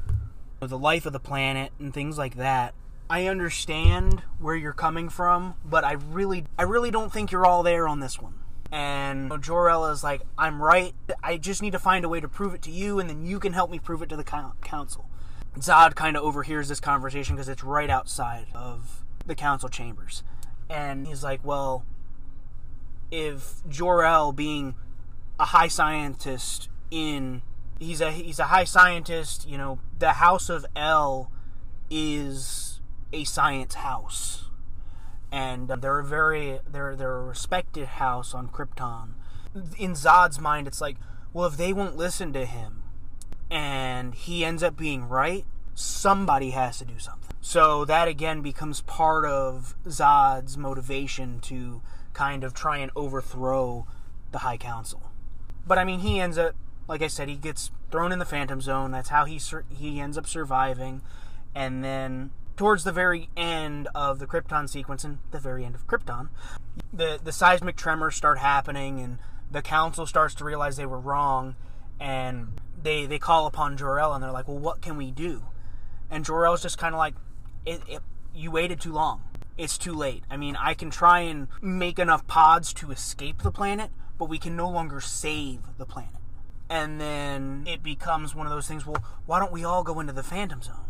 the 0.60 0.78
life 0.78 1.04
of 1.06 1.12
the 1.12 1.20
planet 1.20 1.72
and 1.78 1.92
things 1.92 2.16
like 2.16 2.36
that. 2.36 2.74
I 3.10 3.26
understand 3.26 4.22
where 4.38 4.56
you're 4.56 4.72
coming 4.72 5.10
from, 5.10 5.56
but 5.64 5.84
I 5.84 5.92
really, 5.92 6.46
I 6.58 6.62
really 6.62 6.90
don't 6.90 7.12
think 7.12 7.30
you're 7.30 7.44
all 7.44 7.62
there 7.62 7.86
on 7.86 8.00
this 8.00 8.20
one. 8.20 8.40
And 8.72 9.30
Jor-El 9.42 9.86
is 9.86 10.02
like, 10.02 10.22
I'm 10.38 10.60
right. 10.60 10.94
I 11.22 11.36
just 11.36 11.60
need 11.62 11.72
to 11.72 11.78
find 11.78 12.04
a 12.04 12.08
way 12.08 12.20
to 12.20 12.28
prove 12.28 12.54
it 12.54 12.62
to 12.62 12.70
you, 12.70 12.98
and 12.98 13.08
then 13.08 13.26
you 13.26 13.38
can 13.38 13.52
help 13.52 13.70
me 13.70 13.78
prove 13.78 14.02
it 14.02 14.08
to 14.08 14.16
the 14.16 14.24
coun- 14.24 14.54
council. 14.62 15.08
Zod 15.58 15.94
kind 15.94 16.16
of 16.16 16.22
overhears 16.22 16.68
this 16.68 16.80
conversation 16.80 17.36
because 17.36 17.48
it's 17.48 17.62
right 17.62 17.90
outside 17.90 18.46
of 18.54 19.04
the 19.26 19.34
council 19.34 19.68
chambers, 19.68 20.22
and 20.68 21.06
he's 21.06 21.22
like, 21.22 21.44
"Well, 21.44 21.84
if 23.10 23.66
Jor-El 23.68 24.32
being 24.32 24.74
a 25.38 25.46
high 25.46 25.68
scientist 25.68 26.68
in 26.90 27.42
he's 27.78 28.00
a 28.00 28.10
he's 28.10 28.38
a 28.38 28.44
high 28.44 28.64
scientist, 28.64 29.48
you 29.48 29.58
know, 29.58 29.78
the 29.98 30.14
House 30.14 30.48
of 30.48 30.66
El 30.74 31.30
is 31.90 32.80
a 33.12 33.24
science 33.24 33.74
house. 33.74 34.50
And 35.30 35.70
um, 35.70 35.80
they're 35.80 35.98
a 35.98 36.04
very 36.04 36.60
they're 36.70 36.96
they're 36.96 37.16
a 37.16 37.24
respected 37.24 37.86
house 37.86 38.34
on 38.34 38.48
Krypton. 38.48 39.14
In 39.78 39.92
Zod's 39.92 40.40
mind 40.40 40.66
it's 40.66 40.80
like, 40.80 40.96
well 41.32 41.46
if 41.46 41.56
they 41.56 41.72
won't 41.72 41.96
listen 41.96 42.32
to 42.32 42.44
him 42.44 42.82
and 43.50 44.14
he 44.14 44.44
ends 44.44 44.62
up 44.62 44.76
being 44.76 45.08
right, 45.08 45.44
somebody 45.74 46.50
has 46.50 46.78
to 46.78 46.84
do 46.84 46.98
something. 46.98 47.36
So 47.40 47.84
that 47.84 48.08
again 48.08 48.40
becomes 48.40 48.80
part 48.82 49.26
of 49.26 49.74
Zod's 49.86 50.56
motivation 50.56 51.40
to 51.40 51.82
kind 52.12 52.44
of 52.44 52.54
try 52.54 52.78
and 52.78 52.90
overthrow 52.96 53.86
the 54.32 54.38
High 54.38 54.56
Council. 54.56 55.10
But 55.66 55.78
I 55.78 55.84
mean, 55.84 56.00
he 56.00 56.20
ends 56.20 56.38
up, 56.38 56.54
like 56.88 57.02
I 57.02 57.08
said, 57.08 57.28
he 57.28 57.36
gets 57.36 57.70
thrown 57.90 58.12
in 58.12 58.18
the 58.18 58.24
Phantom 58.24 58.60
Zone. 58.60 58.90
That's 58.90 59.08
how 59.08 59.24
he 59.24 59.38
sur- 59.38 59.64
he 59.68 60.00
ends 60.00 60.16
up 60.16 60.26
surviving. 60.26 61.02
And 61.54 61.84
then 61.84 62.30
towards 62.56 62.84
the 62.84 62.92
very 62.92 63.28
end 63.36 63.88
of 63.94 64.18
the 64.18 64.26
Krypton 64.26 64.68
sequence, 64.68 65.04
and 65.04 65.18
the 65.30 65.38
very 65.38 65.64
end 65.64 65.74
of 65.74 65.86
Krypton, 65.86 66.28
the 66.92 67.18
the 67.22 67.32
seismic 67.32 67.76
tremors 67.76 68.16
start 68.16 68.38
happening, 68.38 69.00
and 69.00 69.18
the 69.50 69.62
Council 69.62 70.06
starts 70.06 70.34
to 70.36 70.44
realize 70.44 70.76
they 70.76 70.86
were 70.86 70.98
wrong, 70.98 71.56
and 72.00 72.60
they 72.80 73.06
they 73.06 73.18
call 73.18 73.46
upon 73.46 73.76
Jor-El, 73.76 74.12
and 74.12 74.22
they're 74.22 74.32
like, 74.32 74.48
"Well, 74.48 74.58
what 74.58 74.80
can 74.80 74.96
we 74.96 75.10
do?" 75.10 75.42
And 76.14 76.24
Jor-El's 76.24 76.62
just 76.62 76.78
kind 76.78 76.94
of 76.94 76.98
like, 76.98 77.14
it, 77.66 77.82
it, 77.88 78.00
"You 78.32 78.52
waited 78.52 78.80
too 78.80 78.92
long. 78.92 79.22
It's 79.58 79.76
too 79.76 79.92
late. 79.92 80.22
I 80.30 80.36
mean, 80.36 80.54
I 80.54 80.74
can 80.74 80.88
try 80.88 81.20
and 81.20 81.48
make 81.60 81.98
enough 81.98 82.24
pods 82.28 82.72
to 82.74 82.92
escape 82.92 83.42
the 83.42 83.50
planet, 83.50 83.90
but 84.16 84.26
we 84.26 84.38
can 84.38 84.54
no 84.54 84.70
longer 84.70 85.00
save 85.00 85.76
the 85.76 85.84
planet." 85.84 86.20
And 86.70 87.00
then 87.00 87.64
it 87.66 87.82
becomes 87.82 88.32
one 88.32 88.46
of 88.46 88.52
those 88.52 88.68
things. 88.68 88.86
Well, 88.86 89.02
why 89.26 89.40
don't 89.40 89.50
we 89.50 89.64
all 89.64 89.82
go 89.82 89.98
into 89.98 90.12
the 90.12 90.22
Phantom 90.22 90.62
Zone, 90.62 90.86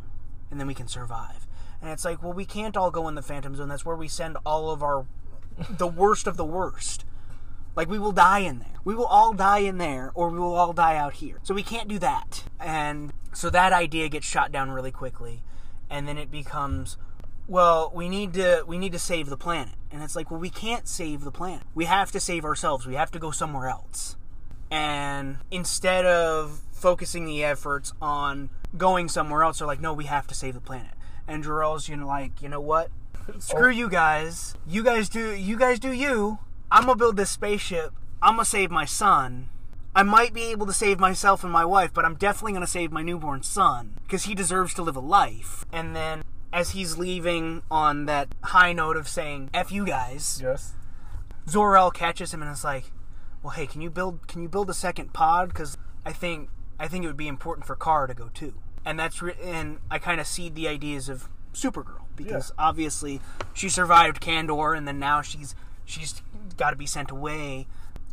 and 0.50 0.60
then 0.60 0.66
we 0.66 0.74
can 0.74 0.88
survive? 0.88 1.46
And 1.80 1.90
it's 1.90 2.04
like, 2.04 2.22
well, 2.22 2.34
we 2.34 2.44
can't 2.44 2.76
all 2.76 2.90
go 2.90 3.08
in 3.08 3.14
the 3.14 3.22
Phantom 3.22 3.56
Zone. 3.56 3.68
That's 3.68 3.84
where 3.84 3.96
we 3.96 4.08
send 4.08 4.36
all 4.44 4.70
of 4.70 4.82
our, 4.82 5.06
the 5.70 5.86
worst 5.86 6.26
of 6.26 6.36
the 6.36 6.44
worst. 6.44 7.06
Like 7.76 7.88
we 7.88 7.98
will 7.98 8.12
die 8.12 8.40
in 8.40 8.58
there. 8.58 8.68
We 8.84 8.94
will 8.94 9.06
all 9.06 9.32
die 9.32 9.58
in 9.58 9.78
there, 9.78 10.12
or 10.14 10.28
we 10.28 10.38
will 10.38 10.54
all 10.54 10.72
die 10.72 10.96
out 10.96 11.14
here. 11.14 11.38
So 11.42 11.54
we 11.54 11.62
can't 11.62 11.88
do 11.88 11.98
that. 12.00 12.44
And 12.60 13.12
so 13.32 13.50
that 13.50 13.72
idea 13.72 14.08
gets 14.08 14.26
shot 14.26 14.52
down 14.52 14.70
really 14.70 14.92
quickly, 14.92 15.42
and 15.90 16.06
then 16.06 16.18
it 16.18 16.30
becomes, 16.30 16.96
well, 17.48 17.90
we 17.94 18.08
need 18.08 18.34
to 18.34 18.64
we 18.66 18.78
need 18.78 18.92
to 18.92 18.98
save 18.98 19.28
the 19.28 19.36
planet. 19.36 19.74
And 19.90 20.02
it's 20.02 20.16
like, 20.16 20.30
well, 20.30 20.40
we 20.40 20.50
can't 20.50 20.88
save 20.88 21.22
the 21.22 21.30
planet. 21.30 21.64
We 21.74 21.84
have 21.86 22.12
to 22.12 22.20
save 22.20 22.44
ourselves. 22.44 22.86
We 22.86 22.94
have 22.94 23.10
to 23.12 23.18
go 23.18 23.30
somewhere 23.30 23.68
else. 23.68 24.16
And 24.70 25.38
instead 25.50 26.04
of 26.04 26.60
focusing 26.72 27.26
the 27.26 27.44
efforts 27.44 27.92
on 28.02 28.50
going 28.76 29.08
somewhere 29.08 29.42
else, 29.42 29.58
they're 29.58 29.68
like, 29.68 29.80
no, 29.80 29.92
we 29.92 30.06
have 30.06 30.26
to 30.26 30.34
save 30.34 30.54
the 30.54 30.60
planet. 30.60 30.94
And 31.28 31.44
Jor-El's, 31.44 31.88
you 31.88 31.96
know, 31.96 32.06
like, 32.06 32.42
you 32.42 32.48
know 32.48 32.60
what? 32.60 32.90
Screw 33.38 33.70
you 33.70 33.88
guys. 33.88 34.54
You 34.66 34.82
guys 34.82 35.08
do 35.08 35.32
you 35.32 35.56
guys 35.56 35.78
do 35.78 35.92
you. 35.92 36.38
I'm 36.70 36.84
gonna 36.84 36.96
build 36.96 37.16
this 37.16 37.30
spaceship. 37.30 37.92
I'm 38.22 38.34
gonna 38.34 38.44
save 38.44 38.70
my 38.70 38.84
son. 38.84 39.48
I 39.94 40.02
might 40.02 40.34
be 40.34 40.44
able 40.44 40.66
to 40.66 40.72
save 40.72 40.98
myself 40.98 41.44
and 41.44 41.52
my 41.52 41.64
wife, 41.64 41.92
but 41.94 42.04
I'm 42.04 42.16
definitely 42.16 42.54
gonna 42.54 42.66
save 42.66 42.90
my 42.90 43.02
newborn 43.02 43.42
son 43.42 43.98
because 44.02 44.24
he 44.24 44.34
deserves 44.34 44.74
to 44.74 44.82
live 44.82 44.96
a 44.96 45.00
life. 45.00 45.64
And 45.72 45.94
then, 45.94 46.24
as 46.52 46.70
he's 46.70 46.98
leaving 46.98 47.62
on 47.70 48.06
that 48.06 48.28
high 48.42 48.72
note 48.72 48.96
of 48.96 49.06
saying 49.06 49.50
"f 49.54 49.70
you 49.70 49.86
guys," 49.86 50.40
yes. 50.42 50.72
Zor-El 51.48 51.90
catches 51.90 52.34
him 52.34 52.42
and 52.42 52.50
is 52.50 52.64
like, 52.64 52.90
"Well, 53.42 53.52
hey, 53.52 53.66
can 53.66 53.80
you 53.80 53.90
build 53.90 54.26
can 54.26 54.42
you 54.42 54.48
build 54.48 54.68
a 54.68 54.74
second 54.74 55.12
pod? 55.12 55.48
Because 55.48 55.78
I 56.04 56.12
think 56.12 56.48
I 56.78 56.88
think 56.88 57.04
it 57.04 57.06
would 57.06 57.16
be 57.16 57.28
important 57.28 57.66
for 57.66 57.76
Kara 57.76 58.08
to 58.08 58.14
go 58.14 58.30
too." 58.34 58.54
And 58.84 58.98
that's 58.98 59.22
re- 59.22 59.36
and 59.42 59.78
I 59.90 59.98
kind 59.98 60.20
of 60.20 60.26
seed 60.26 60.54
the 60.54 60.66
ideas 60.68 61.08
of 61.08 61.28
Supergirl 61.52 62.04
because 62.16 62.52
obviously 62.58 63.20
she 63.52 63.68
survived 63.68 64.20
Kandor 64.20 64.76
and 64.76 64.86
then 64.86 64.98
now 64.98 65.22
she's 65.22 65.54
she's 65.84 66.22
got 66.56 66.70
to 66.70 66.76
be 66.76 66.86
sent 66.86 67.10
away. 67.10 67.66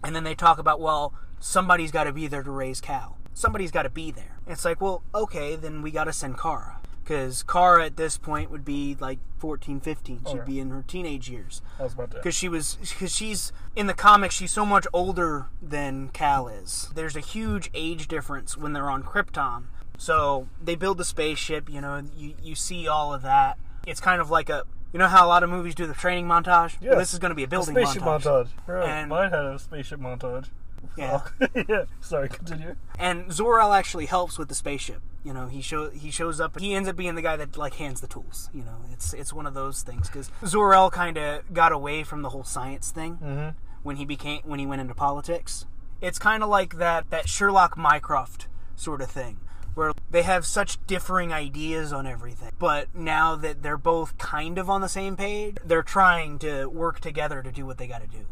And 0.03 0.15
then 0.15 0.23
they 0.23 0.35
talk 0.35 0.57
about 0.57 0.79
well, 0.79 1.13
somebody's 1.39 1.91
got 1.91 2.05
to 2.05 2.11
be 2.13 2.27
there 2.27 2.43
to 2.43 2.51
raise 2.51 2.81
Kal. 2.81 3.17
Somebody's 3.33 3.71
got 3.71 3.83
to 3.83 3.89
be 3.89 4.11
there. 4.11 4.37
It's 4.47 4.65
like, 4.65 4.81
well, 4.81 5.03
okay, 5.15 5.55
then 5.55 5.81
we 5.81 5.91
got 5.91 6.03
to 6.05 6.13
send 6.13 6.37
Kara. 6.39 6.77
Because 7.03 7.43
Kara 7.43 7.85
at 7.85 7.97
this 7.97 8.17
point 8.17 8.51
would 8.51 8.63
be 8.63 8.95
like 8.99 9.19
14, 9.39 9.79
15. 9.79 10.19
She'd 10.19 10.27
Okay. 10.27 10.45
be 10.45 10.59
in 10.59 10.69
her 10.69 10.83
teenage 10.87 11.29
years 11.29 11.61
I 11.79 11.83
was 11.83 11.93
about 11.93 12.11
to. 12.11 12.17
because 12.17 12.35
she 12.35 12.47
was 12.47 12.75
because 12.75 13.13
she's 13.15 13.51
in 13.75 13.87
the 13.87 13.93
comics 13.95 14.35
she's 14.35 14.51
so 14.51 14.65
much 14.65 14.85
older 14.93 15.47
than 15.61 16.09
Kal 16.09 16.47
is. 16.47 16.89
There's 16.93 17.15
a 17.15 17.19
huge 17.21 17.69
age 17.73 18.07
difference 18.07 18.55
when 18.55 18.73
they're 18.73 18.89
on 18.89 19.03
Krypton. 19.03 19.63
So 19.97 20.47
they 20.63 20.75
build 20.75 20.97
the 20.99 21.03
spaceship, 21.05 21.69
you 21.69 21.81
know, 21.81 22.03
you 22.15 22.35
you 22.41 22.53
see 22.55 22.87
all 22.87 23.13
of 23.13 23.23
that. 23.23 23.57
It's 23.87 23.99
kind 23.99 24.21
of 24.21 24.29
like 24.29 24.49
a 24.49 24.63
you 24.93 24.99
know 24.99 25.07
how 25.07 25.25
a 25.25 25.29
lot 25.29 25.43
of 25.43 25.49
movies 25.49 25.75
do 25.75 25.87
the 25.87 25.93
training 25.93 26.25
montage? 26.27 26.79
Well, 26.81 26.97
this 26.99 27.13
is 27.13 27.19
going 27.19 27.29
to 27.31 27.35
be 27.35 27.43
a 27.43 27.47
building 27.47 27.75
spaceship 27.75 28.03
montage. 28.03 28.21
montage. 28.23 28.47
Right. 28.67 28.87
And- 28.89 29.09
Mine 29.09 29.29
had 29.31 29.45
a 29.45 29.59
spaceship 29.59 29.99
montage. 29.99 30.47
Yeah. 30.97 31.21
yeah. 31.69 31.85
Sorry, 32.01 32.27
continue. 32.27 32.75
And 32.99 33.31
Zor-El 33.31 33.71
actually 33.71 34.07
helps 34.07 34.37
with 34.37 34.49
the 34.49 34.55
spaceship. 34.55 35.01
You 35.23 35.33
know, 35.33 35.47
he 35.47 35.61
show 35.61 35.89
he 35.91 36.09
shows 36.11 36.41
up. 36.41 36.59
He 36.59 36.73
ends 36.73 36.89
up 36.89 36.95
being 36.95 37.13
the 37.15 37.21
guy 37.21 37.35
that 37.37 37.55
like 37.55 37.75
hands 37.75 38.01
the 38.01 38.07
tools. 38.07 38.49
You 38.53 38.63
know, 38.63 38.77
it's 38.91 39.13
it's 39.13 39.31
one 39.31 39.45
of 39.45 39.53
those 39.53 39.83
things 39.83 40.07
because 40.07 40.31
Zor-El 40.45 40.89
kind 40.91 41.17
of 41.17 41.53
got 41.53 41.71
away 41.71 42.03
from 42.03 42.23
the 42.23 42.29
whole 42.29 42.43
science 42.43 42.89
thing 42.91 43.19
Mm-hmm. 43.23 43.49
when 43.83 43.97
he 43.97 44.05
became 44.05 44.41
when 44.43 44.59
he 44.59 44.65
went 44.65 44.81
into 44.81 44.95
politics. 44.95 45.65
It's 46.01 46.17
kind 46.17 46.41
of 46.41 46.49
like 46.49 46.77
that 46.79 47.09
that 47.11 47.29
Sherlock 47.29 47.77
Mycroft 47.77 48.47
sort 48.75 49.01
of 49.01 49.11
thing 49.11 49.39
where 49.75 49.93
they 50.09 50.23
have 50.23 50.45
such 50.45 50.85
differing 50.87 51.31
ideas 51.31 51.93
on 51.93 52.05
everything. 52.05 52.51
But 52.59 52.93
now 52.93 53.35
that 53.35 53.63
they're 53.63 53.77
both 53.77 54.17
kind 54.17 54.57
of 54.57 54.69
on 54.69 54.81
the 54.81 54.89
same 54.89 55.15
page, 55.15 55.57
they're 55.65 55.83
trying 55.83 56.39
to 56.39 56.67
work 56.67 56.99
together 56.99 57.41
to 57.41 57.51
do 57.51 57.65
what 57.65 57.77
they 57.77 57.87
got 57.87 58.01
to 58.01 58.07
do. 58.07 58.25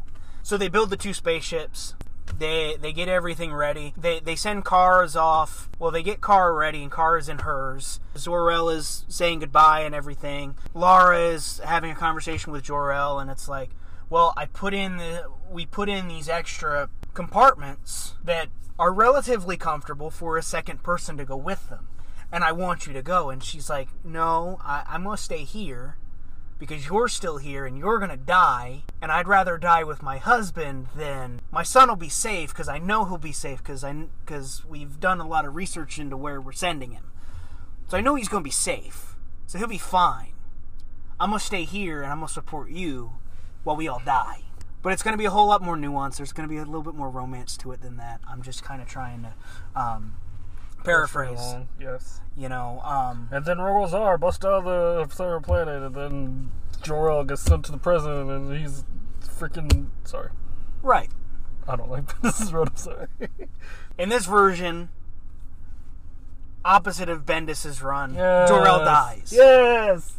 So 0.43 0.57
they 0.57 0.67
build 0.67 0.89
the 0.89 0.97
two 0.97 1.13
spaceships. 1.13 1.95
They 2.37 2.77
they 2.79 2.93
get 2.93 3.09
everything 3.09 3.53
ready. 3.53 3.93
They 3.97 4.19
they 4.19 4.35
send 4.35 4.63
cars 4.63 5.15
off. 5.15 5.69
Well, 5.79 5.91
they 5.91 6.03
get 6.03 6.21
Kara 6.21 6.53
ready 6.53 6.83
and 6.83 6.91
cars 6.91 7.27
in 7.27 7.39
hers. 7.39 7.99
Zor-El 8.15 8.69
is 8.69 9.05
saying 9.07 9.39
goodbye 9.39 9.81
and 9.81 9.95
everything. 9.95 10.55
Lara 10.73 11.19
is 11.19 11.59
having 11.65 11.91
a 11.91 11.95
conversation 11.95 12.51
with 12.51 12.63
Jor-El 12.63 13.19
and 13.19 13.31
it's 13.31 13.49
like, 13.49 13.71
well, 14.09 14.33
I 14.35 14.45
put 14.45 14.73
in 14.73 14.97
the 14.97 15.25
we 15.49 15.65
put 15.65 15.89
in 15.89 16.07
these 16.07 16.29
extra 16.29 16.89
compartments 17.13 18.13
that 18.23 18.49
are 18.77 18.93
relatively 18.93 19.57
comfortable 19.57 20.09
for 20.09 20.37
a 20.37 20.41
second 20.41 20.83
person 20.83 21.17
to 21.17 21.25
go 21.25 21.35
with 21.35 21.69
them. 21.69 21.87
And 22.31 22.43
I 22.43 22.51
want 22.51 22.87
you 22.87 22.93
to 22.93 23.01
go. 23.01 23.29
And 23.29 23.43
she's 23.43 23.69
like, 23.69 23.89
no, 24.03 24.59
I, 24.63 24.83
I'm 24.87 25.03
going 25.03 25.17
to 25.17 25.21
stay 25.21 25.43
here 25.43 25.97
because 26.59 26.87
you're 26.87 27.07
still 27.07 27.37
here 27.37 27.65
and 27.65 27.77
you're 27.77 27.97
going 27.97 28.11
to 28.11 28.17
die. 28.17 28.83
And 29.01 29.11
I'd 29.11 29.27
rather 29.27 29.57
die 29.57 29.83
with 29.83 30.03
my 30.03 30.17
husband 30.17 30.87
than 30.95 31.41
my 31.51 31.63
son 31.63 31.89
will 31.89 31.95
be 31.95 32.09
safe 32.09 32.51
because 32.51 32.69
I 32.69 32.77
know 32.77 33.05
he'll 33.05 33.17
be 33.17 33.31
safe 33.31 33.63
because 33.63 34.65
we've 34.65 34.99
done 34.99 35.19
a 35.19 35.27
lot 35.27 35.45
of 35.45 35.55
research 35.55 35.97
into 35.97 36.15
where 36.15 36.39
we're 36.39 36.51
sending 36.51 36.91
him. 36.91 37.11
So 37.87 37.97
I 37.97 38.01
know 38.01 38.15
he's 38.15 38.29
going 38.29 38.43
to 38.43 38.47
be 38.47 38.51
safe. 38.51 39.15
So 39.47 39.57
he'll 39.57 39.67
be 39.67 39.77
fine. 39.79 40.33
I'm 41.19 41.31
going 41.31 41.39
to 41.39 41.45
stay 41.45 41.63
here 41.63 42.03
and 42.03 42.11
I'm 42.11 42.19
going 42.19 42.27
to 42.27 42.33
support 42.33 42.69
you 42.69 43.13
while 43.63 43.75
we 43.75 43.87
all 43.87 44.01
die. 44.05 44.41
But 44.81 44.93
it's 44.93 45.03
going 45.03 45.13
to 45.13 45.17
be 45.17 45.25
a 45.25 45.29
whole 45.29 45.47
lot 45.47 45.61
more 45.61 45.75
nuance. 45.75 46.17
There's 46.17 46.31
going 46.31 46.47
to 46.47 46.51
be 46.53 46.57
a 46.57 46.63
little 46.65 46.83
bit 46.83 46.95
more 46.95 47.09
romance 47.09 47.57
to 47.57 47.71
it 47.73 47.81
than 47.81 47.97
that. 47.97 48.21
I'm 48.29 48.41
just 48.41 48.63
kind 48.63 48.81
of 48.81 48.87
trying 48.87 49.23
to 49.23 49.33
um, 49.79 50.15
paraphrase, 50.85 51.55
Yes. 51.79 52.21
you 52.37 52.47
know. 52.47 52.79
Um, 52.85 53.27
And 53.31 53.43
then 53.45 53.57
Rogol 53.57 53.89
Zaar 53.89 54.17
busts 54.19 54.45
out 54.45 54.65
of 54.65 55.09
the 55.09 55.13
Third 55.13 55.43
Planet, 55.43 55.83
and 55.83 55.95
then 55.95 56.51
Jor-El 56.81 57.25
gets 57.25 57.41
sent 57.41 57.65
to 57.65 57.73
the 57.73 57.77
prison, 57.77 58.29
and 58.29 58.57
he's 58.57 58.85
freaking 59.21 59.87
sorry. 60.05 60.29
right. 60.81 61.09
I 61.67 61.75
don't 61.75 61.91
like 61.91 62.19
this 62.21 62.39
is 62.39 62.51
road. 62.53 62.69
I'm 62.69 62.75
sorry. 62.77 63.07
In 63.97 64.07
this 64.09 64.25
version, 64.25 64.89
opposite 66.65 67.09
of 67.09 67.25
Bendis's 67.25 67.81
run, 67.81 68.13
yes. 68.15 68.49
Jor-El 68.49 68.79
dies. 68.85 69.31
Yes. 69.35 70.13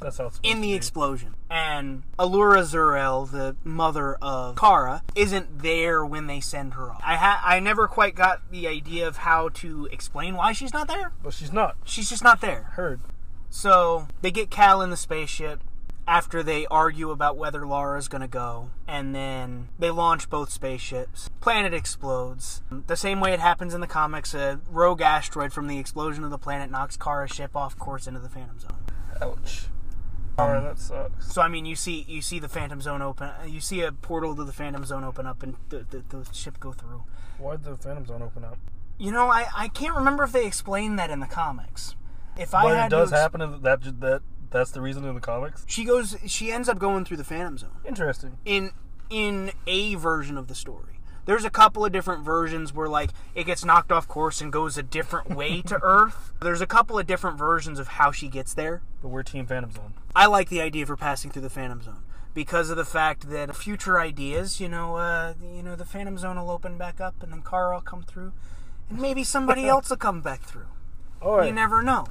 That's 0.00 0.18
how 0.18 0.26
it's 0.26 0.40
in 0.42 0.60
the 0.60 0.68
to 0.68 0.72
be. 0.72 0.74
explosion. 0.74 1.34
And 1.48 2.02
Alura 2.18 2.64
Zor-El, 2.64 3.26
the 3.26 3.56
mother 3.64 4.14
of 4.20 4.56
Kara, 4.56 5.02
isn't 5.14 5.60
there 5.62 6.04
when 6.04 6.26
they 6.26 6.40
send 6.40 6.74
her 6.74 6.90
off. 6.90 7.00
I 7.04 7.16
ha- 7.16 7.42
I 7.44 7.60
never 7.60 7.86
quite 7.88 8.14
got 8.14 8.50
the 8.50 8.68
idea 8.68 9.06
of 9.08 9.18
how 9.18 9.48
to 9.50 9.88
explain 9.92 10.34
why 10.36 10.52
she's 10.52 10.72
not 10.72 10.88
there. 10.88 11.12
But 11.22 11.32
she's 11.34 11.52
not. 11.52 11.76
She's 11.84 12.10
just 12.10 12.22
not 12.24 12.40
there. 12.40 12.64
Heard. 12.74 13.00
So 13.48 14.08
they 14.22 14.30
get 14.30 14.50
Kal 14.50 14.82
in 14.82 14.90
the 14.90 14.96
spaceship 14.96 15.60
after 16.08 16.40
they 16.42 16.66
argue 16.66 17.10
about 17.10 17.36
whether 17.36 17.66
Lara's 17.66 18.06
gonna 18.06 18.28
go, 18.28 18.70
and 18.86 19.12
then 19.14 19.68
they 19.78 19.90
launch 19.90 20.28
both 20.30 20.50
spaceships. 20.50 21.30
Planet 21.40 21.74
explodes. 21.74 22.62
The 22.70 22.96
same 22.96 23.18
way 23.18 23.32
it 23.32 23.40
happens 23.40 23.74
in 23.74 23.80
the 23.80 23.86
comics, 23.88 24.32
a 24.34 24.60
rogue 24.70 25.00
asteroid 25.00 25.52
from 25.52 25.66
the 25.66 25.78
explosion 25.78 26.22
of 26.22 26.30
the 26.30 26.38
planet 26.38 26.70
knocks 26.70 26.96
Kara's 26.96 27.32
ship 27.32 27.56
off 27.56 27.76
course 27.78 28.06
into 28.06 28.20
the 28.20 28.28
Phantom 28.28 28.58
Zone. 28.60 28.76
Ouch. 29.20 29.66
Um, 30.38 30.44
Alright, 30.44 30.62
that 30.64 30.78
sucks. 30.78 31.32
So 31.32 31.40
I 31.40 31.48
mean, 31.48 31.64
you 31.64 31.76
see, 31.76 32.04
you 32.08 32.20
see 32.20 32.38
the 32.38 32.48
Phantom 32.48 32.80
Zone 32.80 33.00
open. 33.02 33.28
Uh, 33.28 33.44
you 33.46 33.60
see 33.60 33.80
a 33.82 33.92
portal 33.92 34.36
to 34.36 34.44
the 34.44 34.52
Phantom 34.52 34.84
Zone 34.84 35.02
open 35.04 35.26
up, 35.26 35.42
and 35.42 35.56
the, 35.70 35.86
the, 35.88 36.02
the 36.08 36.26
ship 36.32 36.60
go 36.60 36.72
through. 36.72 37.04
Why'd 37.38 37.64
the 37.64 37.76
Phantom 37.76 38.06
Zone 38.06 38.22
open 38.22 38.44
up? 38.44 38.58
You 38.98 39.12
know, 39.12 39.28
I, 39.28 39.46
I 39.56 39.68
can't 39.68 39.94
remember 39.94 40.24
if 40.24 40.32
they 40.32 40.46
explained 40.46 40.98
that 40.98 41.10
in 41.10 41.20
the 41.20 41.26
comics. 41.26 41.94
If 42.38 42.54
I 42.54 42.62
but 42.62 42.76
had 42.76 42.86
it 42.92 42.96
does 42.96 43.10
to 43.10 43.16
ex- 43.16 43.22
happen. 43.22 43.40
In 43.40 43.62
that 43.62 44.00
that 44.00 44.22
that's 44.50 44.70
the 44.70 44.80
reason 44.80 45.04
in 45.04 45.14
the 45.14 45.20
comics. 45.20 45.64
She 45.66 45.84
goes. 45.84 46.16
She 46.26 46.52
ends 46.52 46.68
up 46.68 46.78
going 46.78 47.04
through 47.04 47.16
the 47.16 47.24
Phantom 47.24 47.56
Zone 47.58 47.70
Interesting. 47.86 48.38
in 48.44 48.72
in 49.08 49.52
a 49.66 49.94
version 49.94 50.36
of 50.36 50.48
the 50.48 50.54
story. 50.54 50.95
There's 51.26 51.44
a 51.44 51.50
couple 51.50 51.84
of 51.84 51.92
different 51.92 52.24
versions 52.24 52.72
where 52.72 52.88
like 52.88 53.10
it 53.34 53.44
gets 53.44 53.64
knocked 53.64 53.92
off 53.92 54.08
course 54.08 54.40
and 54.40 54.52
goes 54.52 54.78
a 54.78 54.82
different 54.82 55.30
way 55.30 55.60
to 55.62 55.78
Earth. 55.82 56.32
There's 56.40 56.60
a 56.60 56.66
couple 56.66 56.98
of 56.98 57.06
different 57.06 57.36
versions 57.38 57.78
of 57.78 57.88
how 57.88 58.10
she 58.12 58.28
gets 58.28 58.54
there. 58.54 58.82
But 59.02 59.08
we're 59.08 59.22
Team 59.22 59.46
Phantom 59.46 59.70
Zone. 59.70 59.94
I 60.14 60.26
like 60.26 60.48
the 60.48 60.60
idea 60.60 60.84
of 60.84 60.88
her 60.88 60.96
passing 60.96 61.30
through 61.30 61.42
the 61.42 61.50
Phantom 61.50 61.82
Zone 61.82 62.02
because 62.32 62.70
of 62.70 62.76
the 62.76 62.84
fact 62.84 63.30
that 63.30 63.56
future 63.56 63.98
ideas, 63.98 64.60
you 64.60 64.68
know, 64.68 64.96
uh, 64.96 65.34
you 65.42 65.62
know, 65.62 65.74
the 65.74 65.84
Phantom 65.86 66.18
Zone 66.18 66.36
will 66.36 66.50
open 66.50 66.76
back 66.76 67.00
up, 67.00 67.22
and 67.22 67.32
then 67.32 67.42
Kara 67.42 67.74
will 67.74 67.80
come 67.80 68.02
through, 68.02 68.32
and 68.90 69.00
maybe 69.00 69.24
somebody 69.24 69.66
else 69.68 69.90
will 69.90 69.96
come 69.96 70.20
back 70.20 70.42
through. 70.42 70.66
Alright. 71.22 71.48
You 71.48 71.52
never 71.52 71.82
know. 71.82 72.06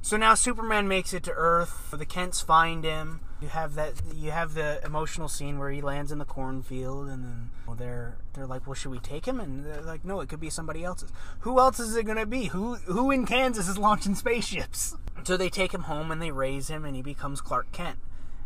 So 0.00 0.16
now 0.16 0.34
Superman 0.34 0.86
makes 0.86 1.12
it 1.12 1.22
to 1.24 1.32
Earth. 1.32 1.90
The 1.90 2.06
Kents 2.06 2.40
find 2.40 2.84
him. 2.84 3.20
You 3.44 3.50
have 3.50 3.74
that. 3.74 3.92
You 4.16 4.30
have 4.30 4.54
the 4.54 4.80
emotional 4.86 5.28
scene 5.28 5.58
where 5.58 5.70
he 5.70 5.82
lands 5.82 6.10
in 6.10 6.16
the 6.16 6.24
cornfield, 6.24 7.08
and 7.08 7.22
then 7.22 7.50
they're 7.76 8.16
they're 8.32 8.46
like, 8.46 8.66
"Well, 8.66 8.72
should 8.72 8.90
we 8.90 9.00
take 9.00 9.26
him?" 9.26 9.38
And 9.38 9.66
they're 9.66 9.82
like, 9.82 10.02
"No, 10.02 10.20
it 10.20 10.30
could 10.30 10.40
be 10.40 10.48
somebody 10.48 10.82
else's. 10.82 11.12
Who 11.40 11.58
else 11.58 11.78
is 11.78 11.94
it 11.94 12.06
gonna 12.06 12.24
be? 12.24 12.46
Who 12.46 12.76
who 12.76 13.10
in 13.10 13.26
Kansas 13.26 13.68
is 13.68 13.76
launching 13.76 14.14
spaceships?" 14.14 14.96
So 15.24 15.36
they 15.36 15.50
take 15.50 15.74
him 15.74 15.82
home 15.82 16.10
and 16.10 16.22
they 16.22 16.30
raise 16.30 16.68
him, 16.68 16.86
and 16.86 16.96
he 16.96 17.02
becomes 17.02 17.42
Clark 17.42 17.70
Kent. 17.70 17.98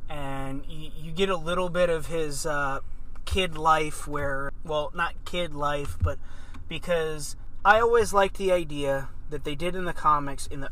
And 0.08 0.64
you, 0.66 0.90
you 1.00 1.12
get 1.12 1.28
a 1.28 1.36
little 1.36 1.68
bit 1.68 1.90
of 1.90 2.06
his 2.06 2.44
uh, 2.44 2.80
kid 3.24 3.56
life, 3.56 4.08
where 4.08 4.50
well, 4.64 4.90
not 4.96 5.14
kid 5.24 5.54
life, 5.54 5.96
but 6.02 6.18
because 6.68 7.36
I 7.64 7.78
always 7.78 8.12
liked 8.12 8.36
the 8.36 8.50
idea 8.50 9.10
that 9.30 9.44
they 9.44 9.54
did 9.54 9.76
in 9.76 9.84
the 9.84 9.92
comics 9.92 10.48
in 10.48 10.58
the 10.58 10.70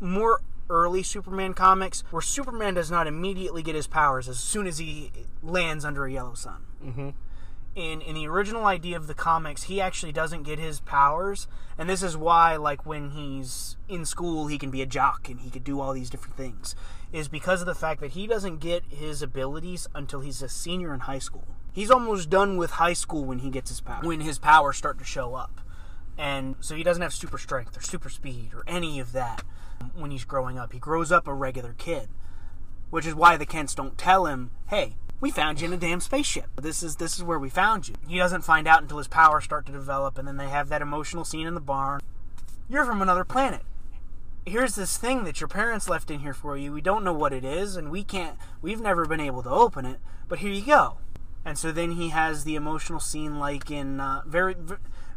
more 0.00 0.42
early 0.70 1.02
Superman 1.02 1.54
comics 1.54 2.02
where 2.10 2.22
Superman 2.22 2.74
does 2.74 2.90
not 2.90 3.06
immediately 3.06 3.62
get 3.62 3.74
his 3.74 3.86
powers 3.86 4.28
as 4.28 4.38
soon 4.38 4.66
as 4.66 4.78
he 4.78 5.10
lands 5.42 5.84
under 5.84 6.06
a 6.06 6.12
yellow 6.12 6.34
sun. 6.34 6.64
Mm-hmm. 6.84 7.10
In 7.74 8.00
in 8.02 8.14
the 8.14 8.28
original 8.28 8.66
idea 8.66 8.96
of 8.96 9.08
the 9.08 9.14
comics, 9.14 9.64
he 9.64 9.80
actually 9.80 10.12
doesn't 10.12 10.44
get 10.44 10.60
his 10.60 10.78
powers, 10.80 11.48
and 11.76 11.90
this 11.90 12.04
is 12.04 12.16
why 12.16 12.54
like 12.54 12.86
when 12.86 13.10
he's 13.10 13.76
in 13.88 14.04
school, 14.04 14.46
he 14.46 14.58
can 14.58 14.70
be 14.70 14.80
a 14.80 14.86
jock 14.86 15.28
and 15.28 15.40
he 15.40 15.50
could 15.50 15.64
do 15.64 15.80
all 15.80 15.92
these 15.92 16.10
different 16.10 16.36
things. 16.36 16.76
Is 17.12 17.28
because 17.28 17.60
of 17.60 17.66
the 17.66 17.74
fact 17.74 18.00
that 18.00 18.12
he 18.12 18.26
doesn't 18.26 18.58
get 18.58 18.84
his 18.88 19.22
abilities 19.22 19.88
until 19.94 20.20
he's 20.20 20.40
a 20.40 20.48
senior 20.48 20.94
in 20.94 21.00
high 21.00 21.18
school. 21.18 21.46
He's 21.72 21.90
almost 21.90 22.30
done 22.30 22.56
with 22.56 22.72
high 22.72 22.92
school 22.92 23.24
when 23.24 23.40
he 23.40 23.50
gets 23.50 23.70
his 23.70 23.80
power. 23.80 24.00
When 24.02 24.20
his 24.20 24.38
powers 24.38 24.76
start 24.76 24.98
to 24.98 25.04
show 25.04 25.34
up. 25.34 25.60
And 26.16 26.54
so 26.60 26.76
he 26.76 26.84
doesn't 26.84 27.02
have 27.02 27.12
super 27.12 27.38
strength 27.38 27.76
or 27.76 27.80
super 27.80 28.08
speed 28.08 28.54
or 28.54 28.62
any 28.68 29.00
of 29.00 29.10
that 29.12 29.42
when 29.94 30.10
he's 30.10 30.24
growing 30.24 30.58
up. 30.58 30.72
He 30.72 30.78
grows 30.78 31.12
up 31.12 31.26
a 31.26 31.34
regular 31.34 31.74
kid, 31.76 32.08
which 32.90 33.06
is 33.06 33.14
why 33.14 33.36
the 33.36 33.46
Kents 33.46 33.74
don't 33.74 33.98
tell 33.98 34.26
him, 34.26 34.50
"Hey, 34.66 34.96
we 35.20 35.30
found 35.30 35.60
you 35.60 35.68
in 35.68 35.72
a 35.72 35.76
damn 35.76 36.00
spaceship. 36.00 36.48
This 36.60 36.82
is 36.82 36.96
this 36.96 37.16
is 37.16 37.22
where 37.22 37.38
we 37.38 37.48
found 37.48 37.88
you." 37.88 37.94
He 38.06 38.18
doesn't 38.18 38.42
find 38.42 38.66
out 38.66 38.82
until 38.82 38.98
his 38.98 39.08
powers 39.08 39.44
start 39.44 39.66
to 39.66 39.72
develop, 39.72 40.18
and 40.18 40.26
then 40.26 40.36
they 40.36 40.48
have 40.48 40.68
that 40.68 40.82
emotional 40.82 41.24
scene 41.24 41.46
in 41.46 41.54
the 41.54 41.60
barn. 41.60 42.00
You're 42.68 42.84
from 42.84 43.02
another 43.02 43.24
planet. 43.24 43.62
Here's 44.46 44.74
this 44.74 44.98
thing 44.98 45.24
that 45.24 45.40
your 45.40 45.48
parents 45.48 45.88
left 45.88 46.10
in 46.10 46.20
here 46.20 46.34
for 46.34 46.56
you. 46.56 46.72
We 46.72 46.82
don't 46.82 47.04
know 47.04 47.14
what 47.14 47.32
it 47.32 47.44
is, 47.44 47.76
and 47.76 47.90
we 47.90 48.04
can't. 48.04 48.36
We've 48.60 48.80
never 48.80 49.06
been 49.06 49.20
able 49.20 49.42
to 49.42 49.50
open 49.50 49.86
it, 49.86 50.00
but 50.28 50.40
here 50.40 50.52
you 50.52 50.64
go. 50.64 50.98
And 51.46 51.58
so 51.58 51.72
then 51.72 51.92
he 51.92 52.10
has 52.10 52.44
the 52.44 52.54
emotional 52.54 53.00
scene, 53.00 53.38
like 53.38 53.70
in 53.70 54.00
uh, 54.00 54.22
very, 54.26 54.56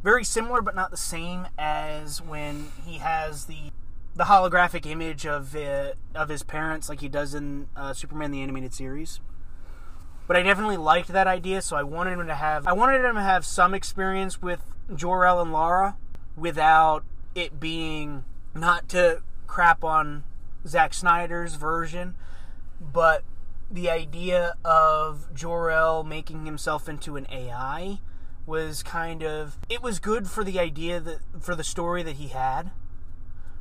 very 0.04 0.24
similar, 0.24 0.62
but 0.62 0.76
not 0.76 0.92
the 0.92 0.98
same 0.98 1.48
as 1.58 2.22
when 2.22 2.72
he 2.86 2.98
has 3.00 3.46
the 3.46 3.72
the 4.18 4.26
holographic 4.26 4.86
image 4.86 5.26
of 5.26 5.56
uh, 5.56 5.94
of 6.16 6.30
his 6.30 6.44
parents, 6.44 6.90
like 6.90 7.02
he 7.02 7.08
does 7.08 7.34
in 7.34 7.68
uh, 7.76 7.94
Superman 7.94 8.32
the 8.32 8.42
animated 8.42 8.74
series. 8.74 9.20
But 10.28 10.36
I 10.36 10.42
definitely 10.42 10.78
liked 10.78 11.10
that 11.10 11.28
idea, 11.28 11.62
so 11.62 11.78
I 11.78 11.84
wanted 11.84 12.20
him 12.20 12.28
to 12.28 12.36
have 12.36 12.68
I 12.68 12.74
wanted 12.74 13.06
him 13.06 13.16
to 13.16 13.22
have 13.22 13.46
some 13.46 13.74
experience 13.74 14.42
with 14.42 14.62
Jor-El 14.94 15.42
and 15.42 15.54
Lara 15.54 15.98
without 16.36 17.06
it 17.36 17.60
being 17.60 18.26
not 18.56 18.90
to 18.90 19.22
crap 19.46 19.84
on 19.84 20.24
Zack 20.66 20.94
Snyder's 20.94 21.54
version, 21.54 22.16
but 22.82 23.24
the 23.70 23.90
idea 23.90 24.56
of 24.66 25.34
Jor-El 25.34 26.04
making 26.04 26.46
himself 26.46 26.90
into 26.90 27.18
an 27.18 27.28
AI 27.32 28.00
was 28.48 28.82
kind 28.82 29.24
of 29.24 29.60
it 29.70 29.84
was 29.84 30.00
good 30.00 30.28
for 30.28 30.44
the 30.44 30.60
idea 30.60 31.00
that 31.00 31.20
for 31.40 31.54
the 31.54 31.64
story 31.64 32.02
that 32.02 32.16
he 32.16 32.30
had 32.30 32.72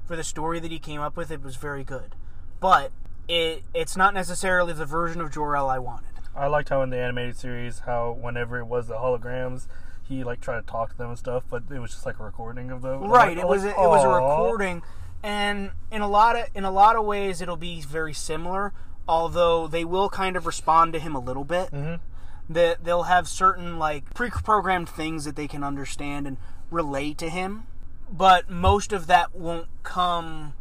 for 0.07 0.17
the 0.17 0.25
story 0.25 0.61
that 0.61 0.71
he 0.71 0.79
came 0.79 1.01
up 1.01 1.17
with 1.17 1.31
it 1.31 1.43
was 1.43 1.57
very 1.57 1.85
good. 1.85 2.15
But 2.61 2.93
it 3.29 3.65
it's 3.75 3.97
not 3.97 4.15
necessarily 4.15 4.73
the 4.73 4.87
version 4.87 5.21
of 5.21 5.33
Jor-El 5.33 5.69
I 5.69 5.79
wanted. 5.79 6.07
I 6.35 6.47
liked 6.47 6.69
how 6.69 6.83
in 6.83 6.91
the 6.91 6.99
animated 6.99 7.37
series, 7.37 7.81
how 7.81 8.13
whenever 8.21 8.59
it 8.59 8.67
was 8.67 8.89
the 8.89 8.95
holograms, 8.97 9.67
he 10.03 10.23
like 10.23 10.41
tried 10.41 10.61
to 10.61 10.67
talk 10.67 10.91
to 10.93 10.99
them 10.99 11.09
and 11.11 11.19
stuff, 11.19 11.45
but 11.51 11.65
it 11.71 11.79
was 11.81 11.91
just 11.93 12.07
like 12.07 12.21
a 12.21 12.25
recording 12.25 12.71
of 12.71 12.83
them. 12.83 13.03
Right 13.05 13.37
like- 13.37 13.39
it 13.39 13.49
was 13.49 13.65
a, 13.65 13.69
like, 13.69 13.77
it 13.79 13.89
was 13.89 14.05
a 14.05 14.09
recording. 14.09 14.83
And 15.23 15.71
in 15.91 16.03
a 16.03 16.09
lot 16.09 16.37
of 16.37 16.47
in 16.55 16.65
a 16.65 16.71
lot 16.71 16.95
of 16.97 17.05
ways 17.05 17.41
it'll 17.41 17.57
be 17.57 17.81
very 17.81 18.15
similar 18.15 18.73
although 19.09 19.69
they 19.69 19.85
will 19.85 20.09
kind 20.09 20.37
of 20.37 20.47
respond 20.47 20.93
to 20.93 20.99
him 20.99 21.15
a 21.15 21.21
little 21.21 21.45
bit. 21.45 21.71
Mhm. 21.73 22.01
that 22.49 22.85
they'll 22.85 23.05
have 23.05 23.27
certain 23.27 23.77
like 23.79 24.15
pre-programmed 24.15 24.89
things 24.89 25.25
that 25.25 25.35
they 25.35 25.49
can 25.49 25.65
understand 25.65 26.29
and 26.29 26.37
relay 26.71 27.13
to 27.13 27.29
him 27.29 27.67
but 28.11 28.51
most 28.51 28.93
of 28.93 29.07
that 29.07 29.35
won't 29.35 29.69
come 29.83 30.55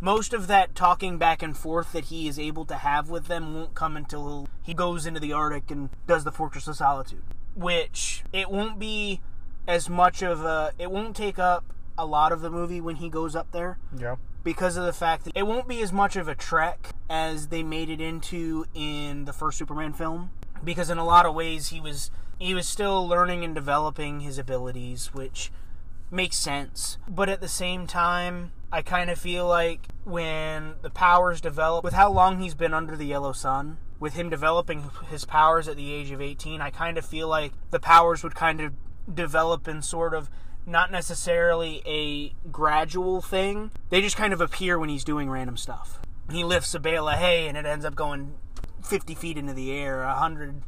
most 0.00 0.32
of 0.32 0.46
that 0.46 0.74
talking 0.74 1.18
back 1.18 1.42
and 1.42 1.56
forth 1.56 1.92
that 1.92 2.04
he 2.04 2.28
is 2.28 2.38
able 2.38 2.64
to 2.64 2.76
have 2.76 3.10
with 3.10 3.26
them 3.26 3.54
won't 3.54 3.74
come 3.74 3.96
until 3.96 4.46
he 4.62 4.72
goes 4.72 5.06
into 5.06 5.18
the 5.18 5.32
Arctic 5.32 5.70
and 5.72 5.90
does 6.06 6.22
the 6.22 6.30
Fortress 6.30 6.68
of 6.68 6.76
Solitude. 6.76 7.22
Which 7.56 8.22
it 8.32 8.48
won't 8.48 8.78
be 8.78 9.20
as 9.66 9.90
much 9.90 10.22
of 10.22 10.44
a. 10.44 10.70
It 10.78 10.92
won't 10.92 11.16
take 11.16 11.38
up 11.38 11.64
a 11.98 12.06
lot 12.06 12.30
of 12.30 12.42
the 12.42 12.50
movie 12.50 12.80
when 12.80 12.96
he 12.96 13.08
goes 13.10 13.34
up 13.34 13.50
there 13.50 13.78
Yeah. 13.98 14.16
because 14.44 14.76
of 14.76 14.86
the 14.86 14.92
fact 14.92 15.24
that 15.24 15.36
it 15.36 15.48
won't 15.48 15.66
be 15.66 15.82
as 15.82 15.92
much 15.92 16.14
of 16.14 16.28
a 16.28 16.34
trek 16.36 16.90
as 17.10 17.48
they 17.48 17.64
made 17.64 17.90
it 17.90 18.00
into 18.00 18.66
in 18.74 19.24
the 19.24 19.32
first 19.32 19.58
Superman 19.58 19.92
film 19.92 20.30
because 20.62 20.90
in 20.90 20.98
a 20.98 21.04
lot 21.04 21.26
of 21.26 21.34
ways 21.34 21.68
he 21.70 21.80
was 21.80 22.12
he 22.38 22.54
was 22.54 22.68
still 22.68 23.06
learning 23.06 23.42
and 23.42 23.52
developing 23.52 24.20
his 24.20 24.38
abilities 24.38 25.12
which 25.12 25.50
makes 26.10 26.36
sense 26.36 26.98
but 27.08 27.28
at 27.28 27.40
the 27.40 27.48
same 27.48 27.86
time 27.86 28.52
I 28.70 28.82
kind 28.82 29.10
of 29.10 29.18
feel 29.18 29.46
like 29.46 29.88
when 30.04 30.74
the 30.82 30.90
powers 30.90 31.40
develop 31.40 31.84
with 31.84 31.94
how 31.94 32.10
long 32.10 32.40
he's 32.40 32.54
been 32.54 32.74
under 32.74 32.96
the 32.96 33.06
yellow 33.06 33.32
sun 33.32 33.78
with 34.00 34.14
him 34.14 34.28
developing 34.28 34.90
his 35.10 35.24
powers 35.24 35.68
at 35.68 35.76
the 35.76 35.92
age 35.92 36.10
of 36.10 36.20
18 36.20 36.60
I 36.60 36.70
kind 36.70 36.98
of 36.98 37.04
feel 37.04 37.28
like 37.28 37.52
the 37.70 37.80
powers 37.80 38.22
would 38.22 38.34
kind 38.34 38.60
of 38.60 38.72
develop 39.12 39.68
in 39.68 39.82
sort 39.82 40.14
of 40.14 40.30
not 40.68 40.92
necessarily 40.92 41.82
a 41.86 42.34
gradual 42.50 43.20
thing. 43.20 43.70
They 43.88 44.00
just 44.00 44.16
kind 44.16 44.32
of 44.32 44.40
appear 44.40 44.78
when 44.78 44.88
he's 44.88 45.04
doing 45.04 45.30
random 45.30 45.56
stuff. 45.56 45.98
He 46.30 46.44
lifts 46.44 46.74
a 46.74 46.78
bale 46.78 47.08
of 47.08 47.18
hay 47.18 47.48
and 47.48 47.56
it 47.56 47.64
ends 47.64 47.84
up 47.84 47.94
going 47.94 48.34
50 48.84 49.14
feet 49.14 49.38
into 49.38 49.54
the 49.54 49.72
air, 49.72 50.04
100, 50.04 50.62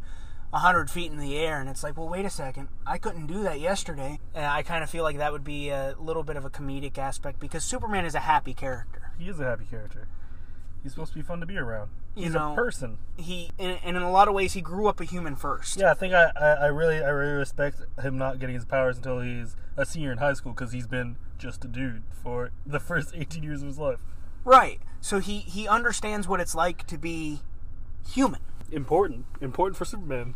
100 0.51 0.91
feet 0.91 1.11
in 1.13 1.19
the 1.19 1.37
air, 1.39 1.61
and 1.61 1.69
it's 1.69 1.83
like, 1.83 1.97
well, 1.97 2.09
wait 2.09 2.25
a 2.25 2.31
second. 2.31 2.69
I 2.87 2.99
couldn't 2.99 3.27
do 3.27 3.43
that 3.45 3.61
yesterday. 3.61 4.19
And 4.35 4.45
I 4.47 4.63
kind 4.63 4.83
of 4.83 4.91
feel 4.91 5.05
like 5.05 5.17
that 5.19 5.33
would 5.33 5.45
be 5.45 5.69
a 5.71 5.95
little 5.99 6.23
bit 6.25 6.37
of 6.37 6.45
a 6.45 6.51
comedic 6.51 6.99
aspect 6.99 7.39
because 7.39 7.63
Superman 7.65 8.05
is 8.05 8.15
a 8.15 8.21
happy 8.21 8.55
character. 8.55 9.13
He 9.19 9.29
is 9.29 9.39
a 9.39 9.45
happy 9.45 9.65
character. 9.71 10.09
He's 10.83 10.93
supposed 10.93 11.13
to 11.13 11.19
be 11.19 11.23
fun 11.23 11.41
to 11.41 11.47
be 11.47 11.59
around. 11.59 11.91
You 12.17 12.25
He's 12.25 12.33
know- 12.33 12.53
a 12.53 12.57
person. 12.57 12.99
He 13.17 13.51
and, 13.59 13.79
and 13.85 13.97
in 13.97 14.03
a 14.03 14.11
lot 14.11 14.27
of 14.29 14.35
ways, 14.35 14.55
he 14.55 14.61
grew 14.61 14.89
up 14.89 14.99
a 15.01 15.05
human 15.05 15.37
first. 15.37 15.79
Yeah, 15.79 15.91
I 15.91 15.95
think 15.95 16.15
I, 16.15 16.33
I, 16.35 16.47
I 16.53 16.67
really 16.67 16.97
I 17.05 17.09
really 17.11 17.35
respect 17.35 17.83
him 18.03 18.17
not 18.19 18.39
getting 18.41 18.55
his 18.57 18.65
powers 18.65 18.97
until 18.97 19.21
he's 19.21 19.55
a 19.77 19.85
senior 19.87 20.11
in 20.11 20.19
high 20.19 20.33
school 20.33 20.53
because 20.53 20.73
he's 20.73 20.87
been 20.89 21.17
just 21.39 21.65
a 21.65 21.69
dude 21.69 22.03
for 22.23 22.51
the 22.67 22.81
first 22.81 23.11
18 23.15 23.43
years 23.43 23.61
of 23.63 23.69
his 23.69 23.79
life. 23.79 24.01
Right. 24.45 24.81
So 25.01 25.19
he 25.21 25.39
he 25.41 25.69
understands 25.69 26.27
what 26.27 26.41
it's 26.41 26.55
like 26.55 26.87
to 26.89 26.97
be 26.99 27.41
human. 28.09 28.41
Important, 28.73 29.27
important 29.41 29.77
for 29.77 29.85
Superman. 29.85 30.35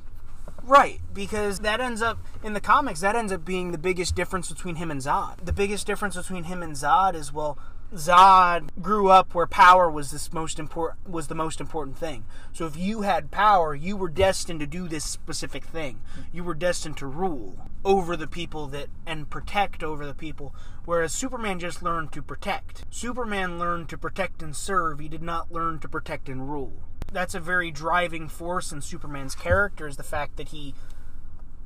Right, 0.63 1.01
because 1.13 1.61
that 1.61 1.81
ends 1.81 2.01
up 2.01 2.19
in 2.43 2.55
the 2.55 2.61
comics. 2.61 3.01
That 3.01 3.17
ends 3.17 3.33
up 3.33 3.45
being 3.45 3.71
the 3.71 3.79
biggest 3.79 4.15
difference 4.15 4.51
between 4.51 4.77
him 4.77 4.91
and 4.91 5.01
Zod. 5.01 5.45
The 5.45 5.53
biggest 5.53 5.87
difference 5.87 6.17
between 6.17 6.45
him 6.45 6.63
and 6.63 6.75
Zod 6.75 7.15
is 7.15 7.33
well, 7.33 7.59
Zod 7.95 8.71
grew 8.81 9.09
up 9.09 9.35
where 9.35 9.47
power 9.47 9.91
was 9.91 10.11
this 10.11 10.33
most 10.33 10.59
important 10.59 11.09
was 11.09 11.29
the 11.29 11.35
most 11.35 11.61
important 11.61 11.97
thing. 11.97 12.25
So 12.53 12.67
if 12.67 12.77
you 12.77 13.03
had 13.03 13.31
power, 13.31 13.75
you 13.75 13.97
were 13.97 14.09
destined 14.09 14.61
to 14.61 14.67
do 14.67 14.89
this 14.89 15.05
specific 15.05 15.65
thing. 15.65 16.01
You 16.33 16.45
were 16.45 16.55
destined 16.55 16.97
to 16.99 17.07
rule 17.07 17.57
over 17.85 18.17
the 18.17 18.27
people 18.27 18.67
that 18.69 18.89
and 19.07 19.31
protect 19.31 19.85
over 19.85 20.07
the 20.07 20.15
people. 20.15 20.55
Whereas 20.85 21.13
Superman 21.13 21.59
just 21.59 21.83
learned 21.83 22.11
to 22.13 22.23
protect. 22.23 22.85
Superman 22.91 23.59
learned 23.59 23.89
to 23.91 23.99
protect 23.99 24.43
and 24.43 24.57
serve. 24.57 24.99
He 24.99 25.09
did 25.09 25.23
not 25.23 25.53
learn 25.53 25.79
to 25.81 25.89
protect 25.89 26.29
and 26.29 26.51
rule. 26.51 26.83
That's 27.15 27.37
a 27.37 27.41
very 27.41 27.71
driving 27.71 28.29
force 28.29 28.73
in 28.73 28.83
Superman's 28.83 29.37
character 29.37 29.87
is 29.87 29.97
the 29.97 30.03
fact 30.03 30.37
that 30.37 30.49
he 30.49 30.75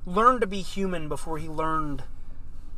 learned 0.04 0.42
to 0.42 0.46
be 0.46 0.60
human 0.60 1.08
before 1.08 1.38
he 1.38 1.48
learned 1.48 2.04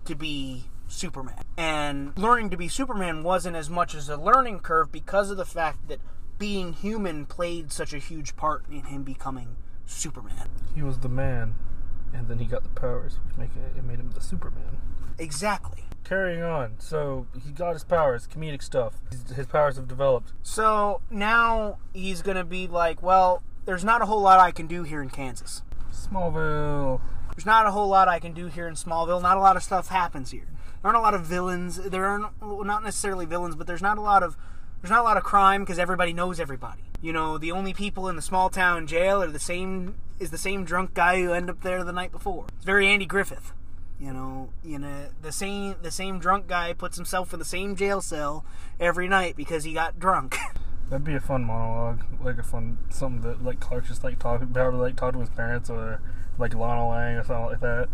to 0.04 0.14
be 0.14 0.66
Superman. 0.86 1.42
And 1.56 2.16
learning 2.16 2.50
to 2.50 2.56
be 2.56 2.68
Superman 2.68 3.24
wasn't 3.24 3.56
as 3.56 3.68
much 3.68 3.92
as 3.96 4.08
a 4.08 4.16
learning 4.16 4.60
curve 4.60 4.92
because 4.92 5.32
of 5.32 5.36
the 5.36 5.44
fact 5.44 5.88
that 5.88 5.98
being 6.38 6.72
human 6.72 7.26
played 7.26 7.72
such 7.72 7.92
a 7.92 7.98
huge 7.98 8.36
part 8.36 8.62
in 8.70 8.84
him 8.84 9.02
becoming 9.02 9.56
Superman. 9.84 10.48
He 10.72 10.82
was 10.82 11.00
the 11.00 11.08
man, 11.08 11.56
and 12.14 12.28
then 12.28 12.38
he 12.38 12.44
got 12.44 12.62
the 12.62 12.68
powers, 12.68 13.18
which 13.26 13.36
make 13.36 13.50
it, 13.56 13.78
it 13.78 13.82
made 13.82 13.98
him 13.98 14.12
the 14.12 14.20
Superman. 14.20 14.78
Exactly. 15.18 15.86
Carrying 16.10 16.42
on, 16.42 16.74
so 16.80 17.28
he 17.44 17.52
got 17.52 17.74
his 17.74 17.84
powers, 17.84 18.26
comedic 18.26 18.64
stuff. 18.64 18.94
His, 19.12 19.36
his 19.36 19.46
powers 19.46 19.76
have 19.76 19.86
developed. 19.86 20.32
So 20.42 21.02
now 21.08 21.78
he's 21.94 22.20
going 22.20 22.36
to 22.36 22.42
be 22.42 22.66
like, 22.66 23.00
well, 23.00 23.44
there's 23.64 23.84
not 23.84 24.02
a 24.02 24.06
whole 24.06 24.20
lot 24.20 24.40
I 24.40 24.50
can 24.50 24.66
do 24.66 24.82
here 24.82 25.00
in 25.02 25.08
Kansas. 25.08 25.62
Smallville. 25.92 27.00
There's 27.36 27.46
not 27.46 27.66
a 27.66 27.70
whole 27.70 27.86
lot 27.86 28.08
I 28.08 28.18
can 28.18 28.32
do 28.32 28.48
here 28.48 28.66
in 28.66 28.74
Smallville. 28.74 29.22
Not 29.22 29.36
a 29.36 29.40
lot 29.40 29.56
of 29.56 29.62
stuff 29.62 29.86
happens 29.86 30.32
here. 30.32 30.48
There 30.82 30.90
aren't 30.90 30.98
a 30.98 31.00
lot 31.00 31.14
of 31.14 31.26
villains. 31.26 31.76
There 31.76 32.04
aren't 32.04 32.26
well, 32.42 32.64
not 32.64 32.82
necessarily 32.82 33.24
villains, 33.24 33.54
but 33.54 33.68
there's 33.68 33.80
not 33.80 33.96
a 33.96 34.00
lot 34.00 34.24
of 34.24 34.36
there's 34.82 34.90
not 34.90 34.98
a 34.98 35.04
lot 35.04 35.16
of 35.16 35.22
crime 35.22 35.62
because 35.62 35.78
everybody 35.78 36.12
knows 36.12 36.40
everybody. 36.40 36.82
You 37.00 37.12
know, 37.12 37.38
the 37.38 37.52
only 37.52 37.72
people 37.72 38.08
in 38.08 38.16
the 38.16 38.22
small 38.22 38.50
town 38.50 38.88
jail 38.88 39.22
are 39.22 39.28
the 39.28 39.38
same 39.38 39.94
is 40.18 40.30
the 40.30 40.38
same 40.38 40.64
drunk 40.64 40.92
guy 40.92 41.22
who 41.22 41.32
ended 41.32 41.50
up 41.50 41.62
there 41.62 41.84
the 41.84 41.92
night 41.92 42.10
before. 42.10 42.46
It's 42.56 42.64
very 42.64 42.88
Andy 42.88 43.06
Griffith. 43.06 43.52
You 44.00 44.12
know, 44.14 44.48
you 44.64 44.78
know 44.78 45.08
the 45.20 45.30
same 45.30 45.76
the 45.82 45.90
same 45.90 46.18
drunk 46.18 46.46
guy 46.46 46.72
puts 46.72 46.96
himself 46.96 47.32
in 47.32 47.38
the 47.38 47.44
same 47.44 47.76
jail 47.76 48.00
cell 48.00 48.44
every 48.78 49.06
night 49.08 49.36
because 49.36 49.64
he 49.64 49.74
got 49.74 50.00
drunk. 50.00 50.36
That'd 50.90 51.04
be 51.04 51.14
a 51.14 51.20
fun 51.20 51.44
monologue, 51.44 52.00
like 52.22 52.38
a 52.38 52.42
fun 52.42 52.78
something 52.88 53.20
that 53.22 53.44
like 53.44 53.60
Clark 53.60 53.86
just 53.86 54.02
like 54.02 54.18
talking, 54.18 54.48
probably 54.48 54.80
like 54.80 54.96
talk 54.96 55.12
to 55.12 55.20
his 55.20 55.28
parents 55.28 55.68
or 55.68 56.00
like 56.38 56.54
Lana 56.54 56.88
Lang 56.88 57.16
or 57.16 57.24
something 57.24 57.46
like 57.46 57.60
that. 57.60 57.88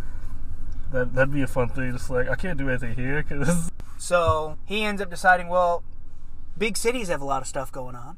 That 0.92 1.14
that'd 1.14 1.35
be 1.35 1.42
a 1.42 1.49
fun 1.49 1.69
thing. 1.69 1.92
Just 1.92 2.09
like 2.09 2.29
I 2.29 2.37
can't 2.37 2.57
do 2.57 2.69
anything 2.69 2.95
here 2.95 3.23
because 3.23 3.71
So 3.99 4.59
he 4.64 4.85
ends 4.85 5.03
up 5.03 5.11
deciding, 5.11 5.49
well, 5.49 5.83
big 6.57 6.77
cities 6.77 7.09
have 7.09 7.21
a 7.21 7.25
lot 7.25 7.42
of 7.42 7.49
stuff 7.49 7.73
going 7.73 7.97
on. 7.97 8.16